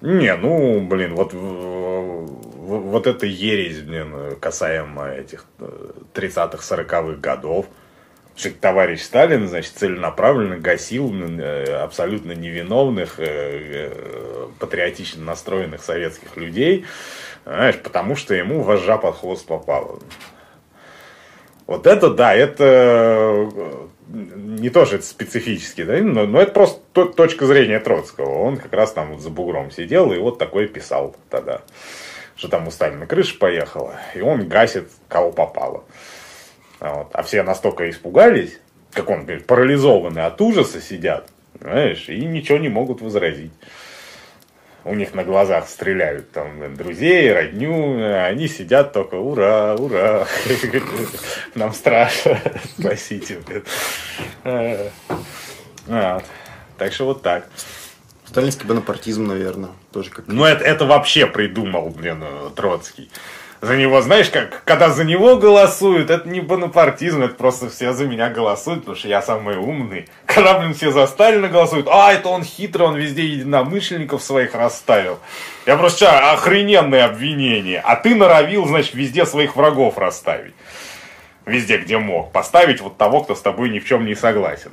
Не, 0.00 0.36
ну, 0.36 0.86
блин, 0.86 1.14
вот, 1.14 1.32
вот 1.32 3.06
эта 3.06 3.26
ересь, 3.26 3.80
блин, 3.80 4.36
касаемо 4.40 5.08
этих 5.08 5.44
30-х, 6.14 6.58
40-х 6.76 7.16
годов, 7.20 7.66
товарищ 8.60 9.02
Сталин, 9.02 9.48
значит, 9.48 9.72
целенаправленно 9.74 10.58
гасил 10.58 11.12
э, 11.12 11.64
абсолютно 11.82 12.32
невиновных, 12.32 13.18
э, 13.18 13.24
э, 13.26 14.48
патриотично 14.58 15.24
настроенных 15.24 15.82
советских 15.82 16.36
людей, 16.36 16.86
знаешь, 17.44 17.76
потому 17.76 18.16
что 18.16 18.34
ему 18.34 18.62
вожжа 18.62 18.98
под 18.98 19.16
хвост 19.16 19.46
попала. 19.46 19.98
Вот 21.66 21.86
это, 21.86 22.10
да, 22.10 22.34
это 22.34 23.50
не 24.08 24.70
то, 24.70 24.86
что 24.86 24.96
это 24.96 25.04
специфически, 25.04 25.84
да, 25.84 25.98
но, 25.98 26.26
но 26.26 26.40
это 26.40 26.52
просто 26.52 26.80
точка 27.06 27.46
зрения 27.46 27.78
Троцкого. 27.78 28.38
Он 28.38 28.56
как 28.56 28.72
раз 28.72 28.92
там 28.92 29.12
вот 29.12 29.20
за 29.20 29.30
бугром 29.30 29.70
сидел 29.70 30.12
и 30.12 30.18
вот 30.18 30.38
такое 30.38 30.66
писал 30.66 31.14
тогда. 31.28 31.60
Что 32.36 32.48
там 32.48 32.68
у 32.68 32.70
Сталина 32.70 33.06
крыша 33.06 33.36
поехала, 33.36 33.96
и 34.14 34.20
он 34.20 34.48
гасит, 34.48 34.88
кого 35.08 35.32
попало. 35.32 35.84
Вот. 36.80 37.08
А 37.12 37.22
все 37.22 37.42
настолько 37.42 37.88
испугались, 37.90 38.58
как 38.92 39.10
он 39.10 39.24
говорит, 39.24 39.46
парализованные 39.46 40.26
от 40.26 40.40
ужаса 40.40 40.80
сидят, 40.80 41.28
знаешь, 41.60 42.08
и 42.08 42.24
ничего 42.24 42.58
не 42.58 42.68
могут 42.68 43.00
возразить. 43.00 43.52
У 44.84 44.94
них 44.94 45.12
на 45.12 45.24
глазах 45.24 45.68
стреляют 45.68 46.30
там 46.30 46.76
друзей, 46.76 47.32
родню, 47.32 48.00
они 48.24 48.46
сидят 48.48 48.92
только 48.92 49.16
ура, 49.16 49.74
ура, 49.74 50.26
нам 51.54 51.74
страшно, 51.74 52.40
спасите. 52.78 53.40
Так 54.44 54.92
что 56.92 57.06
вот 57.06 57.22
так. 57.22 57.48
Сталинский 58.24 58.66
бонапартизм, 58.66 59.26
наверное, 59.26 59.70
тоже 59.90 60.10
как. 60.10 60.28
Ну, 60.28 60.44
это, 60.44 60.62
это 60.62 60.84
вообще 60.84 61.26
придумал, 61.26 61.88
блин, 61.88 62.22
Троцкий 62.54 63.10
за 63.60 63.76
него, 63.76 64.00
знаешь, 64.00 64.30
как, 64.30 64.62
когда 64.64 64.90
за 64.90 65.04
него 65.04 65.36
голосуют, 65.36 66.10
это 66.10 66.28
не 66.28 66.40
бонапартизм, 66.40 67.22
это 67.22 67.34
просто 67.34 67.68
все 67.68 67.92
за 67.92 68.06
меня 68.06 68.30
голосуют, 68.30 68.80
потому 68.80 68.96
что 68.96 69.08
я 69.08 69.20
самый 69.20 69.56
умный. 69.56 70.08
Когда, 70.26 70.58
блин, 70.58 70.74
все 70.74 70.92
за 70.92 71.06
Сталина 71.06 71.48
голосуют, 71.48 71.88
а, 71.90 72.12
это 72.12 72.28
он 72.28 72.44
хитрый, 72.44 72.86
он 72.86 72.96
везде 72.96 73.24
единомышленников 73.24 74.22
своих 74.22 74.54
расставил. 74.54 75.18
Я 75.66 75.76
просто 75.76 76.06
что, 76.06 76.32
охрененное 76.32 77.04
обвинение. 77.04 77.80
А 77.80 77.96
ты 77.96 78.14
норовил, 78.14 78.66
значит, 78.66 78.94
везде 78.94 79.26
своих 79.26 79.56
врагов 79.56 79.98
расставить. 79.98 80.54
Везде, 81.44 81.78
где 81.78 81.98
мог. 81.98 82.30
Поставить 82.30 82.80
вот 82.80 82.96
того, 82.96 83.22
кто 83.22 83.34
с 83.34 83.40
тобой 83.40 83.70
ни 83.70 83.80
в 83.80 83.86
чем 83.86 84.04
не 84.04 84.14
согласен. 84.14 84.70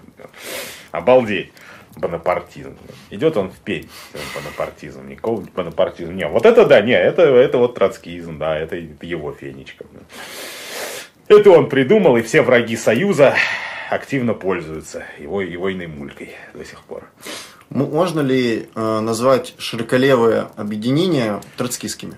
Обалдеть 0.92 1.52
бонапартизм. 1.96 2.78
Идет 3.10 3.38
он 3.38 3.50
в 3.52 3.58
пень, 3.58 3.90
бонапартизм, 4.36 5.08
никакого 5.08 5.42
бонапартизма. 5.56 6.14
Не, 6.14 6.28
вот 6.28 6.46
это 6.46 6.66
да, 6.66 6.82
не, 6.82 6.94
это, 6.94 7.24
это 7.24 7.58
вот 7.58 7.76
троцкизм, 7.76 8.38
да, 8.38 8.58
это 8.58 8.76
его 8.76 9.32
фенечка. 9.32 9.86
Это 11.28 11.50
он 11.50 11.70
придумал, 11.70 12.18
и 12.18 12.22
все 12.22 12.42
враги 12.42 12.76
Союза 12.76 13.36
активно 13.90 14.34
пользуются 14.34 15.04
его, 15.20 15.42
его 15.42 15.72
иной 15.72 15.88
мулькой 15.88 16.32
до 16.54 16.66
сих 16.66 16.84
пор. 16.84 17.04
Можно 17.70 18.22
ли 18.22 18.70
э, 18.76 19.00
назвать 19.00 19.56
широколевое 19.58 20.48
объединение 20.56 21.42
троцкистскими? 21.58 22.16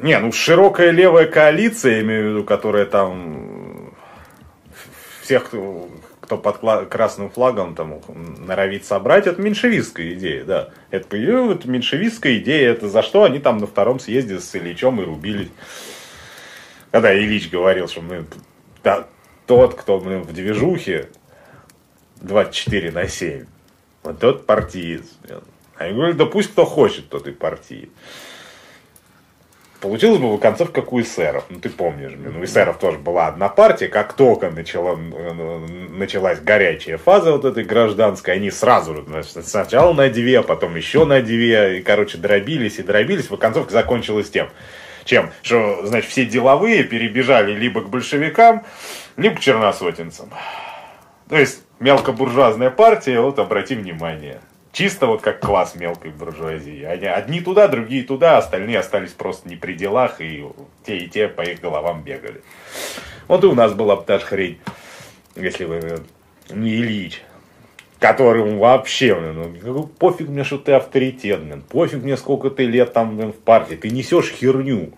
Не, 0.00 0.18
ну 0.18 0.30
широкая 0.30 0.90
левая 0.90 1.26
коалиция, 1.26 1.96
я 1.96 2.00
имею 2.02 2.24
в 2.24 2.30
виду, 2.30 2.44
которая 2.44 2.84
там 2.84 3.55
всех, 5.26 5.52
кто 6.20 6.38
под 6.38 6.88
красным 6.88 7.30
флагом 7.30 7.74
там 7.74 8.00
норовит 8.38 8.84
собрать, 8.84 9.26
это 9.26 9.42
меньшевистская 9.42 10.14
идея, 10.14 10.44
да. 10.44 10.70
Это, 10.90 11.16
это 11.16 11.68
меньшевистская 11.68 12.38
идея, 12.38 12.70
это 12.70 12.88
за 12.88 13.02
что 13.02 13.24
они 13.24 13.40
там 13.40 13.58
на 13.58 13.66
втором 13.66 13.98
съезде 13.98 14.38
с 14.38 14.54
Ильичом 14.54 15.00
и 15.02 15.04
рубились. 15.04 15.50
Когда 16.92 17.14
Ильич 17.14 17.50
говорил, 17.50 17.88
что 17.88 18.00
мы, 18.00 18.24
да, 18.82 19.06
тот, 19.46 19.74
кто 19.74 20.00
мы 20.00 20.20
в 20.20 20.32
движухе 20.32 21.08
24 22.22 22.92
на 22.92 23.08
7, 23.08 23.44
вот 24.04 24.18
тот 24.20 24.46
партиец. 24.46 25.04
Они 25.76 25.92
говорят, 25.92 26.16
да 26.16 26.26
пусть 26.26 26.52
кто 26.52 26.64
хочет, 26.64 27.08
тот 27.08 27.26
и 27.26 27.32
партиец. 27.32 27.90
Получилось 29.80 30.18
бы 30.18 30.34
в 30.34 30.38
концов, 30.38 30.72
как 30.72 30.92
у 30.92 31.00
эсеров. 31.00 31.44
Ну, 31.50 31.60
ты 31.60 31.68
помнишь, 31.68 32.12
блин, 32.12 32.36
у 32.36 32.44
эсеров 32.44 32.78
тоже 32.78 32.98
была 32.98 33.26
одна 33.26 33.48
партия. 33.48 33.88
Как 33.88 34.14
только 34.14 34.50
начала, 34.50 34.96
началась 34.96 36.40
горячая 36.40 36.98
фаза 36.98 37.32
вот 37.32 37.44
этой 37.44 37.64
гражданской, 37.64 38.34
они 38.34 38.50
сразу, 38.50 39.04
значит, 39.06 39.46
сначала 39.46 39.92
на 39.92 40.08
две, 40.08 40.42
потом 40.42 40.76
еще 40.76 41.04
на 41.04 41.20
две, 41.20 41.78
и, 41.78 41.82
короче, 41.82 42.18
дробились 42.18 42.78
и 42.78 42.82
дробились. 42.82 43.30
В 43.30 43.36
концовке 43.36 43.72
закончилось 43.72 44.30
тем, 44.30 44.48
чем, 45.04 45.30
что, 45.42 45.84
значит, 45.84 46.10
все 46.10 46.24
деловые 46.24 46.84
перебежали 46.84 47.52
либо 47.52 47.82
к 47.82 47.88
большевикам, 47.88 48.64
либо 49.16 49.36
к 49.36 49.40
черносотенцам. 49.40 50.30
То 51.28 51.36
есть, 51.36 51.62
мелкобуржуазная 51.80 52.70
партия, 52.70 53.20
вот 53.20 53.38
обрати 53.38 53.74
внимание, 53.74 54.40
Чисто 54.76 55.06
вот 55.06 55.22
как 55.22 55.40
класс 55.40 55.74
мелкой 55.74 56.10
буржуазии. 56.10 56.82
Они 56.82 57.06
одни 57.06 57.40
туда, 57.40 57.66
другие 57.66 58.02
туда, 58.02 58.36
остальные 58.36 58.78
остались 58.78 59.12
просто 59.12 59.48
не 59.48 59.56
при 59.56 59.72
делах, 59.72 60.20
и 60.20 60.44
те 60.84 60.98
и 60.98 61.08
те 61.08 61.28
по 61.28 61.40
их 61.40 61.62
головам 61.62 62.02
бегали. 62.02 62.42
Вот 63.26 63.42
и 63.42 63.46
у 63.46 63.54
нас 63.54 63.72
была 63.72 63.96
бы 63.96 64.04
та 64.04 64.18
же 64.18 64.26
хрень, 64.26 64.58
если 65.34 65.64
вы 65.64 66.02
не 66.50 66.74
Ильич, 66.74 67.22
которому 68.06 68.58
вообще, 68.58 69.14
ну, 69.16 69.82
пофиг 69.84 70.28
мне, 70.28 70.44
что 70.44 70.58
ты 70.58 70.72
авторитет, 70.72 71.40
блин, 71.40 71.62
пофиг 71.68 72.02
мне, 72.02 72.16
сколько 72.16 72.50
ты 72.50 72.64
лет 72.64 72.92
там 72.92 73.16
блин, 73.16 73.32
в 73.32 73.36
партии, 73.36 73.74
ты 73.74 73.90
несешь 73.90 74.30
херню, 74.30 74.92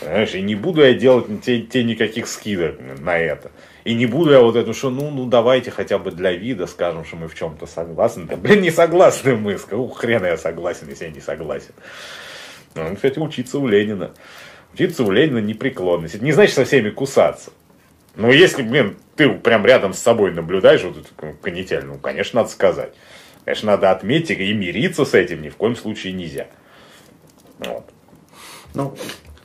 понимаешь, 0.00 0.34
и 0.34 0.42
не 0.42 0.54
буду 0.54 0.82
я 0.82 0.92
делать 0.92 1.26
тебе, 1.42 1.62
тебе 1.62 1.84
никаких 1.84 2.28
скидок 2.28 2.76
на 3.00 3.16
это. 3.16 3.50
И 3.84 3.94
не 3.94 4.04
буду 4.04 4.32
я 4.32 4.40
вот 4.40 4.56
эту, 4.56 4.74
что 4.74 4.90
ну, 4.90 5.10
ну 5.10 5.24
давайте 5.26 5.70
хотя 5.70 5.98
бы 5.98 6.10
для 6.10 6.32
вида 6.32 6.66
скажем, 6.66 7.04
что 7.06 7.16
мы 7.16 7.28
в 7.28 7.34
чем-то 7.34 7.66
согласны. 7.66 8.24
Да, 8.24 8.36
блин, 8.36 8.60
не 8.60 8.70
согласны 8.70 9.36
мы. 9.36 9.58
Ну, 9.70 9.88
хрена 9.88 10.26
я 10.26 10.36
согласен, 10.36 10.86
если 10.90 11.06
я 11.06 11.10
не 11.10 11.20
согласен. 11.20 11.72
Ну, 12.74 12.94
кстати, 12.94 13.18
учиться 13.18 13.58
у 13.58 13.66
Ленина. 13.66 14.10
Учиться 14.74 15.02
у 15.02 15.10
Ленина 15.10 15.38
непреклонность. 15.38 16.14
Это 16.14 16.24
не 16.24 16.32
значит 16.32 16.54
со 16.54 16.66
всеми 16.66 16.90
кусаться. 16.90 17.52
Но 18.20 18.30
если, 18.30 18.62
блин, 18.62 18.98
ты 19.16 19.30
прям 19.30 19.64
рядом 19.64 19.94
с 19.94 19.98
собой 19.98 20.30
наблюдаешь 20.32 20.82
вот 20.82 20.98
эту 20.98 21.36
канитель, 21.40 21.86
ну, 21.86 21.96
конечно, 21.96 22.42
надо 22.42 22.52
сказать. 22.52 22.92
Конечно, 23.46 23.72
надо 23.72 23.90
отметить 23.90 24.38
и 24.38 24.52
мириться 24.52 25.06
с 25.06 25.14
этим 25.14 25.40
ни 25.40 25.48
в 25.48 25.56
коем 25.56 25.74
случае 25.74 26.12
нельзя. 26.12 26.46
Вот. 27.58 27.88
Ну, 28.74 28.94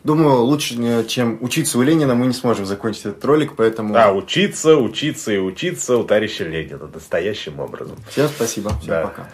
Думаю, 0.03 0.41
лучше, 0.41 0.75
чем 1.07 1.39
учиться 1.41 1.79
у 1.79 1.81
Ленина, 1.81 2.13
мы 2.13 2.27
не 2.27 2.33
сможем 2.33 2.67
закончить 2.67 3.07
этот 3.07 3.25
ролик, 3.25 3.55
поэтому... 3.55 3.91
Да, 3.91 4.13
учиться, 4.13 4.77
учиться 4.77 5.31
и 5.31 5.39
учиться 5.39 5.97
у 5.97 6.03
товарища 6.03 6.43
Ленина 6.43 6.85
настоящим 6.93 7.59
образом. 7.59 7.97
Всем 8.11 8.27
спасибо, 8.27 8.69
всем 8.77 8.87
да. 8.87 9.01
пока. 9.01 9.29